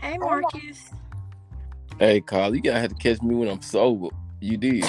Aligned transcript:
Hey, 0.00 0.16
Marcus. 0.18 0.90
Hey, 1.98 2.20
Carl, 2.20 2.54
you 2.54 2.62
gotta 2.62 2.80
have 2.80 2.90
to 2.90 2.96
catch 2.96 3.20
me 3.22 3.34
when 3.34 3.48
I'm 3.48 3.60
sober. 3.60 4.08
You 4.40 4.56
did. 4.56 4.84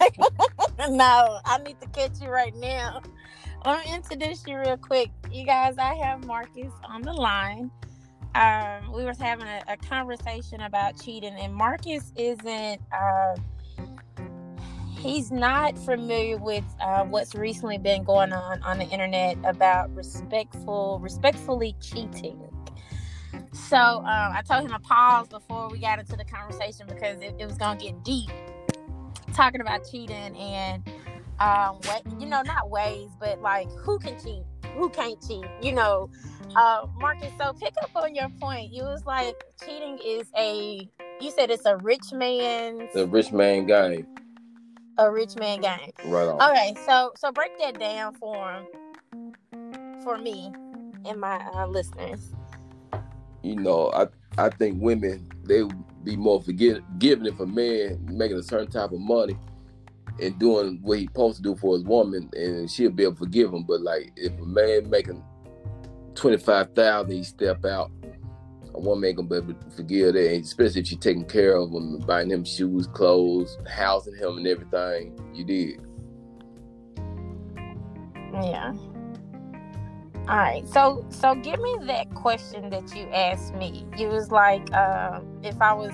no, 0.88 1.38
I 1.44 1.58
need 1.64 1.80
to 1.80 1.88
catch 1.88 2.20
you 2.20 2.28
right 2.28 2.54
now. 2.56 3.02
Let 3.66 3.84
me 3.84 3.94
introduce 3.94 4.46
you 4.46 4.58
real 4.58 4.76
quick. 4.76 5.10
You 5.30 5.44
guys, 5.44 5.76
I 5.76 5.94
have 5.96 6.24
Marcus 6.24 6.72
on 6.88 7.02
the 7.02 7.12
line. 7.12 7.70
Um, 8.34 8.92
we 8.92 9.04
were 9.04 9.14
having 9.18 9.46
a, 9.46 9.62
a 9.68 9.76
conversation 9.76 10.62
about 10.62 11.00
cheating, 11.00 11.34
and 11.34 11.54
Marcus 11.54 12.12
isn't. 12.16 12.80
Uh, 12.92 13.36
he's 14.98 15.30
not 15.30 15.78
familiar 15.78 16.38
with 16.38 16.64
uh, 16.80 17.04
what's 17.04 17.34
recently 17.34 17.78
been 17.78 18.04
going 18.04 18.32
on 18.32 18.62
on 18.62 18.78
the 18.78 18.88
internet 18.88 19.36
about 19.44 19.94
respectful, 19.94 20.98
respectfully 21.00 21.74
cheating. 21.80 22.40
So 23.56 23.76
um, 23.76 24.04
I 24.06 24.42
told 24.46 24.64
him 24.64 24.70
to 24.70 24.78
pause 24.78 25.28
before 25.28 25.70
we 25.70 25.78
got 25.78 25.98
into 25.98 26.16
the 26.16 26.24
conversation 26.24 26.86
because 26.86 27.20
it, 27.20 27.34
it 27.38 27.46
was 27.46 27.56
gonna 27.56 27.80
get 27.80 28.04
deep, 28.04 28.30
talking 29.34 29.60
about 29.60 29.82
cheating 29.90 30.36
and 30.36 30.86
um, 31.40 31.76
what 31.84 32.02
you 32.20 32.26
know, 32.26 32.42
not 32.42 32.70
ways, 32.70 33.08
but 33.18 33.40
like 33.40 33.68
who 33.72 33.98
can 33.98 34.20
cheat, 34.22 34.42
who 34.76 34.88
can't 34.90 35.20
cheat. 35.26 35.44
You 35.62 35.72
know, 35.72 36.10
uh, 36.54 36.86
Marcus. 36.98 37.32
So 37.38 37.54
pick 37.54 37.74
up 37.82 37.90
on 37.96 38.14
your 38.14 38.28
point. 38.40 38.72
You 38.72 38.84
was 38.84 39.04
like 39.06 39.42
cheating 39.64 39.98
is 40.04 40.28
a. 40.38 40.88
You 41.20 41.30
said 41.30 41.50
it's 41.50 41.64
a 41.64 41.78
rich 41.78 42.12
man's. 42.12 42.92
The 42.92 43.06
rich 43.06 43.32
man 43.32 43.66
game. 43.66 44.06
A 44.98 45.10
rich 45.10 45.34
man 45.36 45.60
game. 45.60 45.92
Right 46.04 46.28
on. 46.28 46.50
Okay, 46.50 46.74
so 46.86 47.12
so 47.16 47.32
break 47.32 47.58
that 47.58 47.80
down 47.80 48.14
for 48.14 48.52
him, 48.52 49.34
for 50.04 50.18
me 50.18 50.52
and 51.06 51.20
my 51.20 51.36
uh, 51.54 51.66
listeners 51.66 52.32
you 53.46 53.56
know, 53.56 53.90
I 53.92 54.06
I 54.38 54.50
think 54.50 54.82
women 54.82 55.30
they 55.44 55.62
would 55.62 56.04
be 56.04 56.16
more 56.16 56.42
forgiving 56.42 56.84
if 57.00 57.40
a 57.40 57.46
man 57.46 58.06
making 58.10 58.36
a 58.36 58.42
certain 58.42 58.70
type 58.70 58.92
of 58.92 59.00
money 59.00 59.36
and 60.20 60.38
doing 60.38 60.78
what 60.82 60.98
he's 60.98 61.08
supposed 61.08 61.36
to 61.36 61.42
do 61.42 61.56
for 61.56 61.74
his 61.74 61.84
woman, 61.84 62.30
and 62.34 62.70
she'll 62.70 62.90
be 62.90 63.02
able 63.02 63.14
to 63.14 63.18
forgive 63.18 63.52
him. 63.52 63.64
But 63.64 63.82
like 63.82 64.12
if 64.16 64.32
a 64.38 64.44
man 64.44 64.90
making 64.90 65.22
twenty 66.14 66.38
five 66.38 66.72
thousand, 66.74 67.12
he 67.12 67.22
step 67.22 67.64
out, 67.64 67.90
a 68.74 68.80
woman 68.80 69.08
ain't 69.08 69.16
gonna 69.16 69.28
be 69.28 69.36
able 69.36 69.54
to 69.54 69.70
forgive 69.70 70.14
that, 70.14 70.32
especially 70.32 70.80
if 70.80 70.88
she's 70.88 70.98
taking 70.98 71.24
care 71.24 71.56
of 71.56 71.70
him, 71.70 71.98
buying 71.98 72.30
him 72.30 72.44
shoes, 72.44 72.86
clothes, 72.88 73.58
housing 73.68 74.16
him, 74.16 74.38
and 74.38 74.46
everything. 74.46 75.18
You 75.34 75.44
did. 75.44 75.80
Yeah. 78.32 78.74
All 80.28 80.36
right. 80.36 80.66
So 80.68 81.06
so 81.10 81.34
give 81.36 81.60
me 81.60 81.76
that 81.82 82.12
question 82.14 82.70
that 82.70 82.94
you 82.96 83.08
asked 83.10 83.54
me. 83.54 83.86
It 83.98 84.08
was 84.08 84.30
like 84.30 84.72
uh, 84.72 85.20
if 85.42 85.60
I 85.60 85.72
was 85.72 85.92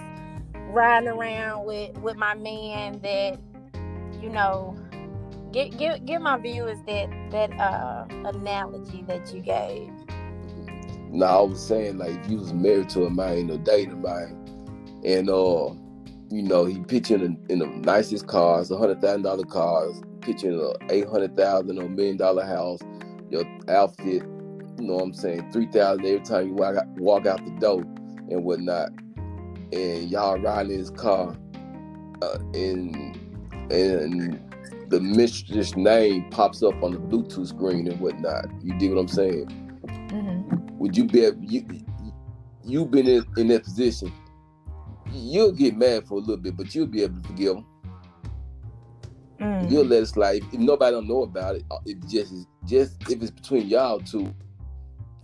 riding 0.55 1.11
around 1.11 1.67
with 1.67 1.97
with 1.99 2.17
my 2.17 2.35
man 2.35 2.99
that 3.03 3.39
you 4.23 4.31
know 4.31 4.77
give 5.53 5.77
give 5.77 6.05
give 6.07 6.23
my 6.23 6.39
viewers 6.39 6.79
that 6.87 7.11
that 7.31 7.53
uh 7.61 8.07
analogy 8.27 9.05
that 9.07 9.35
you 9.35 9.43
gave. 9.43 9.91
No, 11.11 11.27
I 11.27 11.41
was 11.43 11.63
saying 11.63 11.99
like 11.99 12.13
if 12.25 12.31
you 12.31 12.39
was 12.39 12.55
married 12.55 12.89
to 12.91 13.05
a 13.05 13.11
man 13.11 13.51
or 13.51 13.59
dating 13.59 13.93
a 13.93 13.97
man 13.97 14.39
and 15.05 15.29
uh 15.29 15.75
you 16.33 16.43
know, 16.43 16.65
he 16.65 16.81
pitching 16.81 17.21
in, 17.21 17.39
in 17.51 17.59
the 17.59 17.67
nicest 17.67 18.27
cars, 18.27 18.71
a 18.71 18.79
hundred 18.79 19.03
thousand 19.03 19.23
dollar 19.23 19.45
cars, 19.45 20.01
pitching 20.23 20.59
a 20.59 20.73
eight 20.93 21.07
hundred 21.07 21.37
thousand 21.37 21.79
or 21.79 21.89
million 21.91 22.17
dollar 22.17 22.45
house, 22.45 22.81
your 23.33 23.45
outfit, 23.69 24.23
you 24.23 24.87
know 24.87 24.95
what 24.95 25.05
I'm 25.05 25.15
saying, 25.15 25.51
3000 25.53 26.05
every 26.05 26.21
time 26.21 26.49
you 26.49 26.55
walk 26.55 26.77
out, 26.77 26.87
walk 26.99 27.27
out 27.27 27.45
the 27.45 27.51
door 27.53 27.81
and 27.81 28.45
whatnot. 28.45 28.91
And 29.73 30.11
y'all 30.11 30.39
riding 30.39 30.73
in 30.73 30.79
his 30.79 30.91
car 30.91 31.35
uh, 32.21 32.39
and, 32.53 33.17
and 33.73 34.39
the 34.91 35.01
mistress 35.01 35.75
name 35.77 36.29
pops 36.31 36.63
up 36.63 36.83
on 36.83 36.93
the 36.93 36.99
Bluetooth 36.99 37.49
screen 37.49 37.89
and 37.89 37.99
whatnot. 38.01 38.45
You 38.63 38.79
dig 38.79 38.93
what 38.93 39.01
I'm 39.01 39.09
saying? 39.09 39.47
Mm-hmm. 39.87 40.79
Would 40.79 40.97
you 40.97 41.05
be 41.05 41.31
you, 41.41 41.67
you've 42.65 42.91
been 42.91 43.07
in, 43.07 43.25
in 43.39 43.49
that 43.49 43.65
position, 43.65 44.13
you'll 45.11 45.53
get 45.53 45.77
mad 45.77 46.07
for 46.07 46.15
a 46.15 46.21
little 46.21 46.37
bit, 46.37 46.57
but 46.57 46.75
you'll 46.75 46.87
be 46.87 47.03
able 47.03 47.21
to 47.23 47.29
forgive 47.29 47.57
him. 47.57 47.67
Mm. 49.41 49.71
You'll 49.71 49.87
let 49.87 50.03
it 50.03 50.07
slide. 50.07 50.43
If 50.53 50.61
nobody 50.61 50.93
don't 50.93 51.09
know 51.09 51.23
about 51.23 51.57
it, 51.57 51.65
uh, 51.71 51.79
it 51.87 52.07
just 52.07 52.33
just 52.67 53.03
if 53.11 53.23
it's 53.23 53.31
between 53.31 53.69
y'all 53.69 54.01
two, 54.01 54.35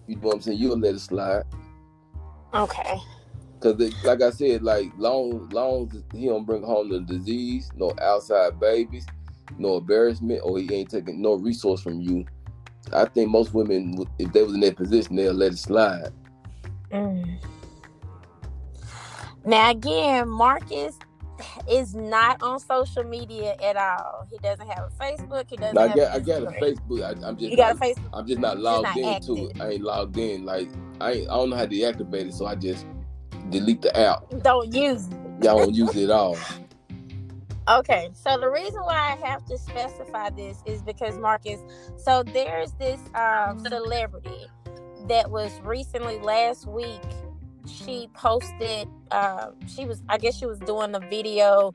you 0.06 0.16
know 0.16 0.22
what 0.22 0.34
I'm 0.37 0.41
saying, 0.41 0.59
you'll 0.59 0.78
let 0.78 0.94
it 0.94 1.00
slide. 1.00 1.44
Okay. 2.54 2.99
Cause 3.60 3.75
like 4.04 4.22
I 4.22 4.31
said, 4.31 4.62
like 4.62 4.91
long 4.97 5.48
long 5.50 5.91
as 5.94 6.03
he 6.12 6.27
don't 6.27 6.47
bring 6.47 6.62
home 6.62 6.91
the 6.91 7.00
disease, 7.00 7.71
no 7.77 7.93
outside 8.00 8.60
babies, 8.60 9.06
no 9.59 9.78
embarrassment, 9.78 10.41
or 10.44 10.59
he 10.59 10.72
ain't 10.72 10.91
taking 10.91 11.21
no 11.21 11.34
resource 11.34 11.81
from 11.81 12.00
you. 12.00 12.25
I 12.93 13.04
think 13.06 13.31
most 13.31 13.53
women, 13.53 14.06
if 14.19 14.32
they 14.32 14.43
was 14.43 14.54
in 14.54 14.60
that 14.60 14.77
position, 14.77 15.16
they'll 15.16 15.34
let 15.34 15.53
it 15.53 15.59
slide. 15.59 16.12
Mm. 16.93 17.38
Now 19.44 19.71
again, 19.71 20.28
Marcus 20.28 20.98
is 21.71 21.94
not 21.94 22.43
on 22.43 22.60
social 22.60 23.04
media 23.04 23.56
at 23.62 23.76
all. 23.76 24.26
He 24.31 24.38
doesn't 24.38 24.66
have 24.66 24.91
a 24.93 25.03
Facebook. 25.03 25.50
He 25.50 25.56
doesn't. 25.56 25.78
I 25.78 25.88
got, 25.88 26.12
I 26.15 26.19
got 26.19 26.43
a 26.43 26.47
Facebook. 26.60 27.03
I, 27.03 27.28
am 27.28 27.37
just. 27.37 27.50
You 27.50 27.56
got 27.56 27.78
not, 27.78 27.87
a 27.87 27.94
Facebook. 27.94 28.10
I'm 28.12 28.26
just 28.26 28.41
not 28.41 28.59
logged 28.59 28.97
into 28.97 29.48
it. 29.48 29.60
I 29.60 29.71
ain't 29.71 29.82
logged 29.82 30.16
in. 30.16 30.44
Like 30.44 30.69
I, 31.00 31.10
I 31.10 31.25
don't 31.25 31.50
know 31.50 31.56
how 31.56 31.66
to 31.66 31.75
deactivate 31.75 32.28
it, 32.28 32.34
so 32.34 32.47
I 32.47 32.54
just 32.54 32.87
delete 33.50 33.82
the 33.82 33.97
app. 33.97 34.25
Don't 34.43 34.72
use 34.72 35.06
it. 35.09 35.44
Y'all 35.44 35.59
don't 35.59 35.75
use 35.75 35.94
it 35.97 36.04
at 36.04 36.10
all. 36.10 36.37
Okay, 37.69 38.09
so 38.15 38.38
the 38.38 38.48
reason 38.48 38.81
why 38.81 38.94
I 38.94 39.27
have 39.27 39.44
to 39.44 39.59
specify 39.59 40.31
this 40.31 40.62
is 40.65 40.81
because 40.81 41.19
Marcus. 41.19 41.60
So 41.98 42.22
there's 42.22 42.72
this 42.72 42.98
um, 43.15 43.60
celebrity 43.60 44.47
that 45.06 45.31
was 45.31 45.53
recently 45.60 46.19
last 46.19 46.66
week 46.66 47.03
she 47.69 48.09
posted 48.15 48.89
uh, 49.11 49.51
she 49.67 49.84
was 49.84 50.03
i 50.09 50.19
guess 50.19 50.37
she 50.37 50.47
was 50.47 50.59
doing 50.61 50.93
the 50.93 51.01
video 51.01 51.75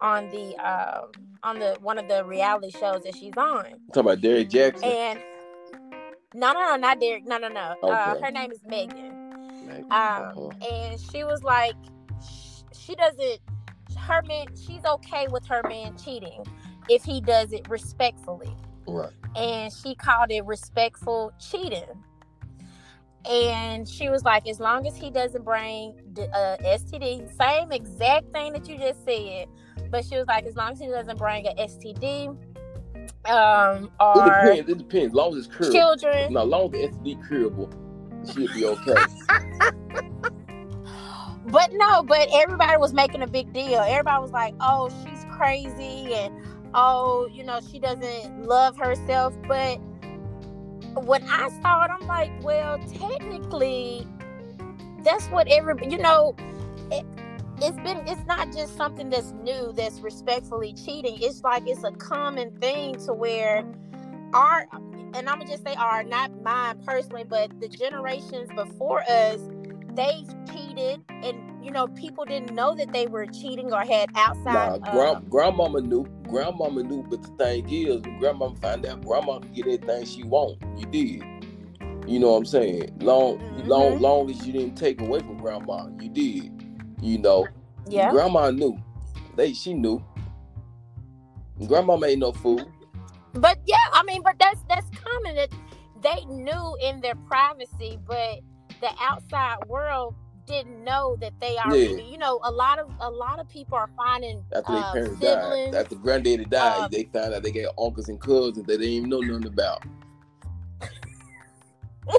on 0.00 0.28
the 0.30 0.54
uh, 0.56 1.02
on 1.42 1.58
the 1.58 1.76
one 1.80 1.98
of 1.98 2.08
the 2.08 2.24
reality 2.24 2.70
shows 2.70 3.02
that 3.04 3.14
she's 3.16 3.36
on. 3.36 3.64
Talking 3.64 4.00
about 4.00 4.20
derrick 4.20 4.50
jackson. 4.50 4.88
And 4.88 5.20
no 6.34 6.52
no 6.52 6.60
no 6.60 6.76
not 6.76 7.00
derrick 7.00 7.24
no 7.26 7.38
no 7.38 7.48
no 7.48 7.76
uh, 7.82 7.86
okay. 7.86 7.92
uh, 7.92 8.20
her 8.20 8.30
name 8.30 8.50
is 8.50 8.60
megan. 8.66 9.12
Um, 9.74 9.90
uh-huh. 9.90 10.48
and 10.70 11.00
she 11.00 11.24
was 11.24 11.42
like 11.42 11.74
she 12.72 12.94
doesn't 12.94 13.40
her 13.98 14.22
man 14.26 14.46
she's 14.54 14.84
okay 14.84 15.26
with 15.30 15.46
her 15.46 15.62
man 15.68 15.96
cheating 15.96 16.44
if 16.88 17.02
he 17.02 17.20
does 17.20 17.52
it 17.52 17.68
respectfully. 17.68 18.54
Right. 18.86 19.12
And 19.34 19.72
she 19.72 19.94
called 19.94 20.30
it 20.30 20.44
respectful 20.44 21.32
cheating 21.38 22.04
and 23.28 23.88
she 23.88 24.08
was 24.08 24.24
like, 24.24 24.46
as 24.48 24.60
long 24.60 24.86
as 24.86 24.96
he 24.96 25.10
doesn't 25.10 25.44
bring 25.44 25.94
uh, 26.18 26.56
STD, 26.62 27.34
same 27.36 27.72
exact 27.72 28.32
thing 28.32 28.52
that 28.52 28.68
you 28.68 28.76
just 28.76 29.04
said, 29.04 29.46
but 29.90 30.04
she 30.04 30.16
was 30.16 30.26
like, 30.26 30.44
as 30.44 30.56
long 30.56 30.72
as 30.72 30.80
he 30.80 30.86
doesn't 30.88 31.18
bring 31.18 31.46
an 31.46 31.56
STD, 31.56 32.36
um, 33.26 33.90
or 34.00 34.46
it 34.46 34.66
depends. 34.66 34.70
It 34.70 34.78
depends. 34.78 35.06
As 35.06 35.14
long 35.14 35.36
as 35.36 35.46
it's 35.46 35.56
curable. 35.56 35.78
Children. 35.78 36.32
No, 36.32 36.42
as 36.42 36.48
long 36.48 36.74
as 36.74 36.90
the 36.90 36.98
STD 36.98 37.28
curable, 37.28 37.70
she'll 38.32 38.52
be 38.52 38.64
okay. 38.66 38.94
but 41.50 41.70
no, 41.72 42.02
but 42.02 42.28
everybody 42.32 42.76
was 42.76 42.92
making 42.92 43.22
a 43.22 43.26
big 43.26 43.52
deal. 43.52 43.80
Everybody 43.80 44.20
was 44.20 44.32
like, 44.32 44.54
"Oh, 44.60 44.90
she's 45.02 45.24
crazy," 45.30 46.14
and 46.14 46.34
"Oh, 46.74 47.28
you 47.32 47.44
know, 47.44 47.60
she 47.60 47.78
doesn't 47.78 48.46
love 48.46 48.76
herself," 48.76 49.34
but 49.48 49.78
when 51.02 51.28
I 51.28 51.48
saw 51.62 51.84
it, 51.84 51.90
I'm 51.90 52.06
like, 52.06 52.30
well, 52.42 52.78
technically, 52.78 54.06
that's 55.02 55.26
what 55.28 55.48
every 55.48 55.74
you 55.88 55.98
know. 55.98 56.36
It, 56.90 57.04
it's 57.60 57.76
been 57.78 57.98
it's 58.08 58.24
not 58.26 58.52
just 58.52 58.76
something 58.76 59.10
that's 59.10 59.32
new 59.42 59.72
that's 59.76 60.00
respectfully 60.00 60.72
cheating 60.72 61.16
it's 61.20 61.42
like 61.42 61.62
it's 61.66 61.84
a 61.84 61.92
common 61.92 62.50
thing 62.58 62.94
to 63.06 63.12
where 63.12 63.64
our 64.32 64.66
and 65.14 65.28
i'm 65.28 65.38
gonna 65.38 65.46
just 65.46 65.64
say 65.64 65.74
our 65.74 66.02
not 66.02 66.30
mine 66.42 66.76
personally 66.84 67.24
but 67.24 67.48
the 67.60 67.68
generations 67.68 68.48
before 68.56 69.02
us 69.08 69.38
they've 69.94 70.28
cheated 70.52 71.00
and 71.08 71.53
you 71.64 71.70
know 71.70 71.86
people 71.88 72.24
didn't 72.24 72.54
know 72.54 72.74
that 72.74 72.92
they 72.92 73.06
were 73.06 73.26
cheating 73.26 73.72
or 73.72 73.80
had 73.82 74.10
outside 74.14 74.80
nah, 74.80 74.92
grand, 74.92 75.30
grandmama 75.30 75.80
knew 75.80 76.04
grandmama 76.28 76.82
knew 76.82 77.02
but 77.08 77.22
the 77.22 77.28
thing 77.44 77.68
is 77.68 78.02
when 78.02 78.18
grandmama 78.18 78.54
find 78.56 78.84
out 78.86 79.04
grandma 79.04 79.38
can 79.38 79.52
get 79.52 79.66
anything 79.66 80.04
she 80.04 80.22
want. 80.24 80.62
You 80.76 80.86
did. 80.86 81.24
You 82.06 82.18
know 82.18 82.32
what 82.32 82.38
i'm 82.38 82.44
saying? 82.44 82.98
Long 83.00 83.38
mm-hmm. 83.38 83.68
long 83.68 84.00
long 84.00 84.30
as 84.30 84.46
you 84.46 84.52
didn't 84.52 84.76
take 84.76 85.00
away 85.00 85.20
from 85.20 85.38
grandma 85.38 85.88
you 86.00 86.08
did. 86.08 86.52
You 87.00 87.18
know 87.18 87.46
yeah. 87.88 88.10
grandma 88.10 88.50
knew. 88.50 88.78
They 89.36 89.52
she 89.52 89.74
knew. 89.74 90.04
Grandma 91.66 91.96
made 91.96 92.18
no 92.18 92.32
food 92.32 92.66
but 93.34 93.58
yeah 93.66 93.76
i 93.92 94.02
mean 94.04 94.22
but 94.22 94.36
that's 94.38 94.60
that's 94.68 94.86
common 94.96 95.34
that 95.34 95.50
they 96.02 96.24
knew 96.26 96.76
in 96.82 97.00
their 97.00 97.14
privacy 97.26 97.98
but 98.06 98.38
the 98.80 98.90
outside 99.00 99.56
world 99.66 100.14
didn't 100.46 100.84
know 100.84 101.16
that 101.20 101.32
they 101.40 101.56
already. 101.56 102.02
Yeah. 102.02 102.10
You 102.10 102.18
know, 102.18 102.40
a 102.42 102.50
lot 102.50 102.78
of 102.78 102.90
a 103.00 103.10
lot 103.10 103.38
of 103.38 103.48
people 103.48 103.76
are 103.76 103.90
finding 103.96 104.42
after 104.54 104.72
uh, 104.72 104.92
their 104.92 105.02
parents 105.02 105.20
siblings, 105.20 105.72
died, 105.72 105.80
after 105.80 105.96
granddaddy 105.96 106.44
died, 106.44 106.80
um, 106.80 106.88
they 106.90 107.04
found 107.04 107.34
out 107.34 107.42
they 107.42 107.50
got 107.50 107.74
uncles 107.78 108.08
and 108.08 108.20
cousins 108.20 108.56
that 108.56 108.66
they 108.66 108.76
didn't 108.76 108.92
even 108.92 109.10
know 109.10 109.20
nothing 109.20 109.46
about. 109.46 109.84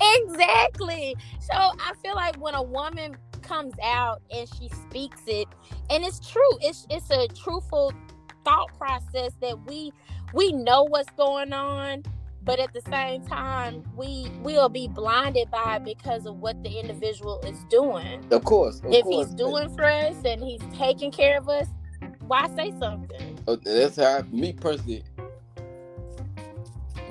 exactly. 0.00 1.16
So 1.40 1.54
I 1.54 1.92
feel 2.02 2.14
like 2.14 2.36
when 2.36 2.54
a 2.54 2.62
woman 2.62 3.16
comes 3.42 3.74
out 3.82 4.20
and 4.30 4.48
she 4.56 4.68
speaks 4.68 5.22
it, 5.26 5.48
and 5.90 6.04
it's 6.04 6.20
true. 6.28 6.58
It's 6.60 6.86
it's 6.90 7.10
a 7.10 7.28
truthful 7.28 7.92
thought 8.44 8.76
process 8.78 9.32
that 9.40 9.58
we 9.66 9.92
we 10.34 10.52
know 10.52 10.84
what's 10.84 11.10
going 11.16 11.52
on 11.52 12.02
but 12.48 12.58
at 12.58 12.72
the 12.72 12.80
same 12.90 13.22
time 13.26 13.84
we 13.94 14.26
will 14.40 14.70
be 14.70 14.88
blinded 14.88 15.50
by 15.50 15.76
it 15.76 15.84
because 15.84 16.24
of 16.24 16.36
what 16.36 16.60
the 16.62 16.80
individual 16.80 17.38
is 17.40 17.62
doing 17.68 18.24
of 18.32 18.42
course 18.42 18.80
of 18.80 18.90
if 18.90 19.04
course. 19.04 19.26
he's 19.26 19.34
doing 19.34 19.68
for 19.76 19.84
us 19.84 20.16
and 20.24 20.42
he's 20.42 20.62
taking 20.74 21.10
care 21.10 21.36
of 21.36 21.46
us 21.46 21.66
why 22.20 22.48
say 22.56 22.72
something 22.80 23.38
uh, 23.46 23.56
that's 23.64 23.96
how 23.96 24.22
me 24.32 24.54
personally 24.54 25.04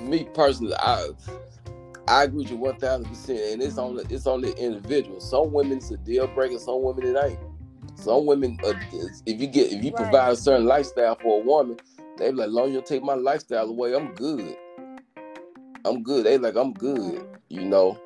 me 0.00 0.28
personally 0.34 0.74
i 0.80 1.08
I 2.08 2.24
agree 2.24 2.38
with 2.38 2.50
you 2.50 2.56
one 2.56 2.76
thousand 2.76 3.04
percent, 3.04 3.38
and 3.38 3.62
it's 3.62 3.76
on 3.76 3.96
the 3.96 4.06
it's 4.08 4.26
on 4.26 4.40
the 4.40 4.56
individual. 4.56 5.20
Some 5.20 5.52
women 5.52 5.76
it's 5.76 5.90
a 5.90 5.98
deal 5.98 6.26
breaker, 6.26 6.58
some 6.58 6.82
women 6.82 7.04
it 7.14 7.22
ain't. 7.22 7.38
Some 7.96 8.24
women, 8.24 8.58
uh, 8.64 8.72
if 9.26 9.38
you 9.38 9.46
get 9.46 9.72
if 9.72 9.84
you 9.84 9.90
right. 9.90 10.04
provide 10.10 10.32
a 10.32 10.36
certain 10.36 10.64
lifestyle 10.64 11.16
for 11.16 11.42
a 11.42 11.44
woman, 11.44 11.76
they 12.16 12.30
be 12.30 12.36
like, 12.38 12.48
long 12.48 12.72
you 12.72 12.80
take 12.80 13.02
my 13.02 13.12
lifestyle 13.12 13.68
away, 13.68 13.94
I'm 13.94 14.14
good. 14.14 14.56
I'm 15.84 16.02
good. 16.02 16.26
They 16.26 16.38
like, 16.38 16.56
I'm 16.56 16.72
good. 16.72 17.26
You 17.48 17.64
know. 17.64 17.98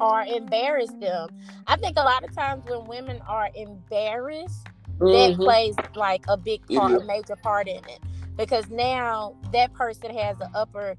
Or 0.00 0.22
embarrass 0.22 0.90
them. 1.00 1.28
I 1.66 1.76
think 1.76 1.96
a 1.96 2.02
lot 2.02 2.24
of 2.24 2.34
times 2.34 2.64
when 2.68 2.84
women 2.84 3.20
are 3.28 3.48
embarrassed, 3.54 4.66
mm-hmm. 4.98 5.06
that 5.06 5.36
plays 5.36 5.74
like 5.94 6.24
a 6.28 6.36
big 6.36 6.66
part, 6.66 6.92
a 6.92 7.04
major 7.04 7.36
part 7.36 7.68
in 7.68 7.76
it, 7.88 8.00
because 8.36 8.68
now 8.70 9.36
that 9.52 9.72
person 9.74 10.14
has 10.16 10.38
an 10.40 10.48
upper 10.54 10.96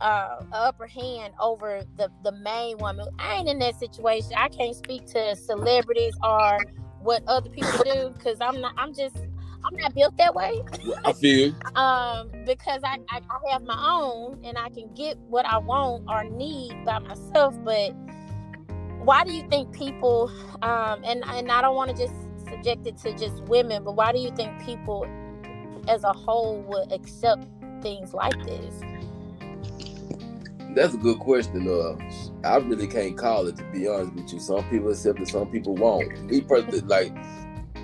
uh, 0.00 0.42
upper 0.52 0.86
hand 0.86 1.34
over 1.40 1.82
the 1.96 2.10
the 2.24 2.32
main 2.32 2.76
woman. 2.78 3.06
I 3.18 3.36
ain't 3.36 3.48
in 3.48 3.58
that 3.60 3.78
situation. 3.78 4.32
I 4.36 4.48
can't 4.48 4.74
speak 4.74 5.06
to 5.06 5.36
celebrities 5.36 6.14
or 6.22 6.58
what 7.00 7.22
other 7.26 7.48
people 7.48 7.78
do 7.84 8.10
because 8.10 8.38
I'm 8.40 8.60
not. 8.60 8.74
I'm 8.76 8.92
just. 8.94 9.16
I'm 9.64 9.76
not 9.76 9.94
built 9.94 10.16
that 10.18 10.34
way. 10.34 10.62
I 11.04 11.12
feel. 11.12 11.54
um, 11.74 12.30
because 12.44 12.80
I, 12.84 12.98
I, 13.10 13.20
I 13.30 13.52
have 13.52 13.62
my 13.62 13.82
own 13.90 14.40
and 14.44 14.58
I 14.58 14.68
can 14.68 14.92
get 14.94 15.18
what 15.28 15.46
I 15.46 15.58
want 15.58 16.04
or 16.08 16.24
need 16.24 16.84
by 16.84 16.98
myself. 16.98 17.54
But 17.64 17.92
why 19.04 19.24
do 19.24 19.32
you 19.32 19.46
think 19.48 19.72
people? 19.72 20.30
Um, 20.62 21.02
and 21.04 21.24
and 21.24 21.50
I 21.50 21.62
don't 21.62 21.76
want 21.76 21.96
to 21.96 21.96
just 21.96 22.14
subject 22.48 22.86
it 22.86 22.98
to 22.98 23.16
just 23.16 23.42
women, 23.44 23.84
but 23.84 23.96
why 23.96 24.12
do 24.12 24.18
you 24.18 24.30
think 24.30 24.64
people, 24.64 25.06
as 25.88 26.04
a 26.04 26.12
whole, 26.12 26.60
would 26.62 26.92
accept 26.92 27.46
things 27.82 28.14
like 28.14 28.34
this? 28.44 28.80
That's 30.74 30.94
a 30.94 30.98
good 30.98 31.20
question. 31.20 31.68
Uh, 31.68 31.96
I 32.46 32.56
really 32.56 32.88
can't 32.88 33.16
call 33.16 33.46
it 33.46 33.56
to 33.56 33.64
be 33.72 33.86
honest 33.86 34.14
with 34.14 34.32
you. 34.32 34.40
Some 34.40 34.68
people 34.68 34.90
accept 34.90 35.20
it, 35.20 35.28
some 35.28 35.46
people 35.46 35.74
won't. 35.74 36.24
Me 36.24 36.40
personally, 36.40 36.80
like 36.80 37.14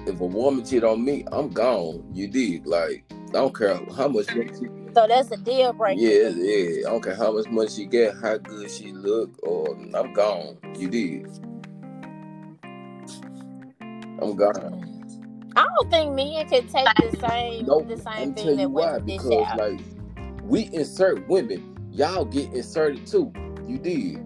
if 0.06 0.20
a 0.20 0.26
woman 0.26 0.64
cheat 0.64 0.84
on 0.84 1.04
me, 1.04 1.24
I'm 1.32 1.48
gone. 1.50 2.04
You 2.12 2.28
did. 2.28 2.66
Like 2.66 3.04
I 3.10 3.32
don't 3.32 3.54
care 3.54 3.80
how 3.96 4.08
much 4.08 4.28
money 4.34 4.48
she 4.48 4.66
So 4.94 5.06
that's 5.06 5.30
a 5.30 5.36
deal 5.36 5.72
breaker. 5.72 6.00
Yeah, 6.00 6.28
yeah. 6.28 6.86
I 6.86 6.90
don't 6.90 7.02
care 7.02 7.14
how 7.14 7.32
much 7.32 7.46
money 7.48 7.68
she 7.68 7.86
get, 7.86 8.14
how 8.22 8.38
good 8.38 8.70
she 8.70 8.92
look, 8.92 9.30
or 9.42 9.76
I'm 9.94 10.12
gone. 10.12 10.58
You 10.76 10.88
did. 10.88 11.26
I'm 14.22 14.36
gone. 14.36 14.86
I 15.56 15.66
don't 15.76 15.90
think 15.90 16.14
men 16.14 16.48
can 16.48 16.66
take 16.68 16.86
the 16.96 17.16
same 17.20 17.66
nope. 17.66 17.88
the 17.88 17.96
same 17.96 18.06
I'm 18.16 18.34
thing 18.34 18.56
that 18.56 18.70
why, 18.70 18.98
because 19.00 19.46
out. 19.48 19.58
like 19.58 19.80
we 20.44 20.70
insert 20.72 21.26
women 21.28 21.76
y'all 21.92 22.24
get 22.24 22.52
inserted 22.52 23.06
too. 23.06 23.32
You 23.66 23.78
did. 23.78 24.24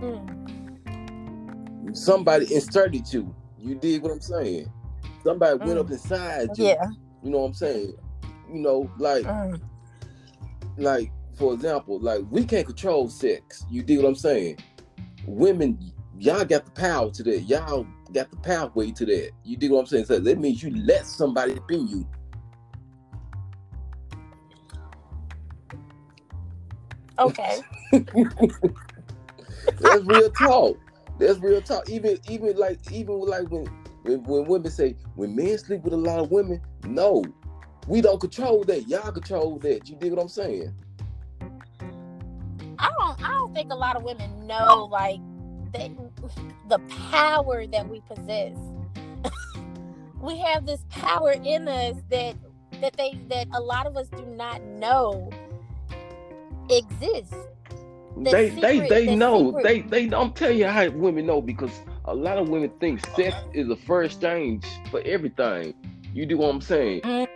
Mm. 0.00 0.34
Somebody 1.96 2.52
inserted 2.54 3.12
you. 3.12 3.34
You 3.64 3.74
did 3.74 4.02
what 4.02 4.12
I'm 4.12 4.20
saying. 4.20 4.70
Somebody 5.22 5.58
mm. 5.58 5.66
went 5.66 5.78
up 5.78 5.86
mm. 5.86 5.92
inside 5.92 6.50
you. 6.56 6.66
Yeah. 6.66 6.86
You 7.22 7.30
know 7.30 7.38
what 7.38 7.46
I'm 7.46 7.54
saying? 7.54 7.94
You 8.52 8.60
know, 8.60 8.90
like, 8.98 9.24
mm. 9.24 9.60
like 10.76 11.10
for 11.34 11.54
example, 11.54 11.98
like 11.98 12.20
we 12.30 12.44
can't 12.44 12.66
control 12.66 13.08
sex. 13.08 13.64
You 13.70 13.82
did 13.82 14.02
what 14.02 14.08
I'm 14.08 14.14
saying? 14.14 14.58
Women, 15.26 15.78
y'all 16.18 16.44
got 16.44 16.66
the 16.66 16.70
power 16.72 17.10
to 17.10 17.22
that. 17.22 17.40
Y'all 17.40 17.86
got 18.12 18.30
the 18.30 18.36
pathway 18.36 18.90
to 18.92 19.06
that. 19.06 19.30
You 19.44 19.56
did 19.56 19.70
what 19.70 19.80
I'm 19.80 19.86
saying? 19.86 20.04
So 20.04 20.18
that 20.18 20.38
means 20.38 20.62
you 20.62 20.70
let 20.84 21.06
somebody 21.06 21.56
up 21.56 21.70
in 21.70 21.88
you. 21.88 22.06
Okay. 27.18 27.60
That's 29.80 30.04
real 30.04 30.30
talk. 30.32 30.76
That's 31.18 31.38
real 31.38 31.62
talk. 31.62 31.88
Even 31.88 32.18
even 32.28 32.56
like 32.56 32.80
even 32.92 33.20
like 33.20 33.50
when, 33.50 33.66
when 34.02 34.22
when 34.24 34.44
women 34.46 34.70
say 34.70 34.96
when 35.14 35.34
men 35.34 35.56
sleep 35.58 35.82
with 35.82 35.92
a 35.92 35.96
lot 35.96 36.18
of 36.18 36.30
women, 36.30 36.60
no, 36.84 37.24
we 37.86 38.00
don't 38.00 38.20
control 38.20 38.64
that. 38.64 38.88
Y'all 38.88 39.12
control 39.12 39.58
that. 39.58 39.88
You 39.88 39.96
dig 39.96 40.12
what 40.12 40.22
I'm 40.22 40.28
saying? 40.28 40.74
I 42.78 42.90
don't. 42.98 43.22
I 43.22 43.32
don't 43.32 43.54
think 43.54 43.72
a 43.72 43.76
lot 43.76 43.96
of 43.96 44.02
women 44.02 44.46
know 44.46 44.88
like 44.90 45.20
that 45.72 45.90
the 46.68 46.78
power 47.10 47.66
that 47.66 47.88
we 47.88 48.00
possess. 48.02 48.56
we 50.20 50.38
have 50.38 50.66
this 50.66 50.84
power 50.90 51.32
in 51.32 51.68
us 51.68 51.96
that 52.10 52.36
that 52.80 52.96
they 52.96 53.18
that 53.28 53.46
a 53.54 53.60
lot 53.60 53.86
of 53.86 53.96
us 53.96 54.08
do 54.08 54.24
not 54.26 54.62
know 54.62 55.30
exists. 56.70 57.34
The 58.16 58.30
they 58.30 58.50
secret, 58.50 58.88
they 58.88 58.88
they 59.06 59.16
know 59.16 59.46
secret. 59.46 59.64
they 59.64 59.80
they 59.80 60.06
don't 60.06 60.36
tell 60.36 60.52
you 60.52 60.66
how 60.66 60.88
women 60.90 61.26
know 61.26 61.42
because 61.42 61.72
a 62.04 62.14
lot 62.14 62.38
of 62.38 62.48
women 62.48 62.70
think 62.80 63.04
sex 63.16 63.34
is 63.52 63.68
a 63.68 63.76
first 63.76 64.16
exchange 64.16 64.64
for 64.90 65.00
everything. 65.04 65.74
You 66.12 66.26
do 66.26 66.38
what 66.38 66.50
I'm 66.50 66.60
saying? 66.60 67.00
Mm. 67.00 67.26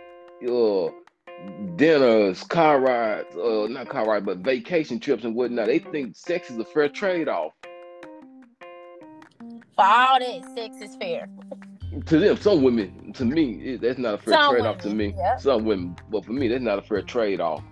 Uh, 0.47 0.91
dinners, 1.75 2.43
car 2.43 2.79
rides, 2.79 3.35
uh, 3.35 3.67
not 3.69 3.89
car 3.89 4.07
rides, 4.07 4.25
but 4.25 4.37
vacation 4.37 4.99
trips 4.99 5.25
and 5.25 5.35
whatnot. 5.35 5.67
They 5.67 5.79
think 5.79 6.15
sex 6.15 6.49
is 6.49 6.57
a 6.59 6.65
fair 6.65 6.87
trade 6.87 7.27
off. 7.27 7.51
For 9.75 9.85
all 9.85 10.19
that, 10.19 10.45
sex 10.55 10.77
is 10.81 10.95
fair. 10.95 11.27
To 12.05 12.19
them, 12.19 12.37
some 12.37 12.61
women, 12.61 13.11
to 13.13 13.25
me, 13.25 13.75
that's 13.77 13.97
not 13.97 14.13
a 14.15 14.17
fair 14.17 14.49
trade 14.49 14.65
off 14.65 14.77
to 14.79 14.89
me. 14.89 15.13
Yep. 15.17 15.41
Some 15.41 15.65
women, 15.65 15.95
but 16.09 16.23
for 16.23 16.33
me, 16.33 16.47
that's 16.47 16.63
not 16.63 16.79
a 16.79 16.81
fair 16.81 17.01
trade 17.01 17.41
off. 17.41 17.63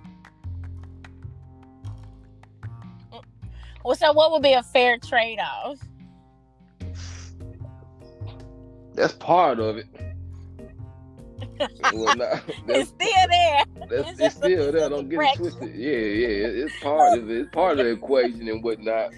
Well, 3.88 3.96
so 3.96 4.12
what 4.12 4.34
would 4.34 4.44
be 4.44 4.52
a 4.52 4.64
fair 4.64 4.98
trade 4.98 5.40
off? 5.40 5.80
That's 8.96 9.14
part 9.14 9.62
of 9.62 9.78
it. 9.78 9.86
well, 11.94 12.18
nah, 12.18 12.40
it's 12.68 12.90
still 12.90 13.28
there. 13.30 13.64
That's, 13.90 14.10
it's, 14.10 14.20
it's 14.20 14.36
still 14.36 14.74
there. 14.74 14.90
Don't 14.90 15.08
get 15.08 15.22
it 15.22 15.38
twisted. 15.38 15.74
Yeah, 15.74 15.90
yeah. 15.90 16.66
It's 16.66 16.78
part 16.82 17.18
of 17.18 17.32
it. 17.32 17.38
It's 17.38 17.50
part 17.52 17.80
of 17.80 17.86
the 17.86 17.94
equation 17.94 18.50
and 18.50 18.62
whatnot. 18.62 19.14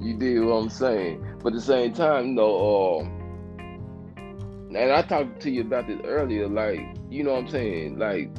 You 0.00 0.16
did 0.16 0.42
what 0.42 0.54
I'm 0.54 0.70
saying. 0.70 1.22
But 1.42 1.48
at 1.48 1.56
the 1.56 1.60
same 1.60 1.92
time, 1.92 2.28
you 2.28 2.34
know, 2.36 3.00
um, 3.02 4.66
and 4.74 4.92
I 4.92 5.02
talked 5.02 5.42
to 5.42 5.50
you 5.50 5.60
about 5.60 5.88
this 5.88 6.00
earlier, 6.06 6.48
like, 6.48 6.80
you 7.10 7.22
know 7.22 7.32
what 7.34 7.40
I'm 7.40 7.48
saying? 7.50 7.98
Like, 7.98 8.30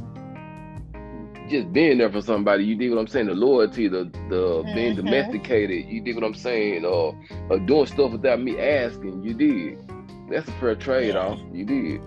just 1.50 1.72
being 1.74 1.98
there 1.98 2.12
for 2.12 2.22
somebody. 2.22 2.64
You 2.64 2.76
dig 2.76 2.92
what 2.92 3.00
I'm 3.00 3.08
saying? 3.08 3.28
The 3.28 3.34
loyalty, 3.34 3.88
the 3.88 4.06
the 4.30 4.64
mm-hmm. 4.64 4.76
being 4.76 4.96
domesticated. 4.96 5.86
You 5.88 6.02
dig 6.02 6.16
what 6.16 6.24
I'm 6.24 6.34
saying? 6.34 6.86
Or, 6.86 7.18
or 7.50 7.60
doing 7.60 7.86
stuff 7.86 8.12
without 8.12 8.42
me 8.42 8.60
asking. 8.60 9.24
You 9.24 9.34
did. 9.34 9.80
That's 10.30 10.48
a 10.48 10.52
fair 10.54 10.76
trade 10.76 11.14
yeah. 11.14 11.20
off. 11.20 11.40
You 11.54 11.66
did. 11.66 12.02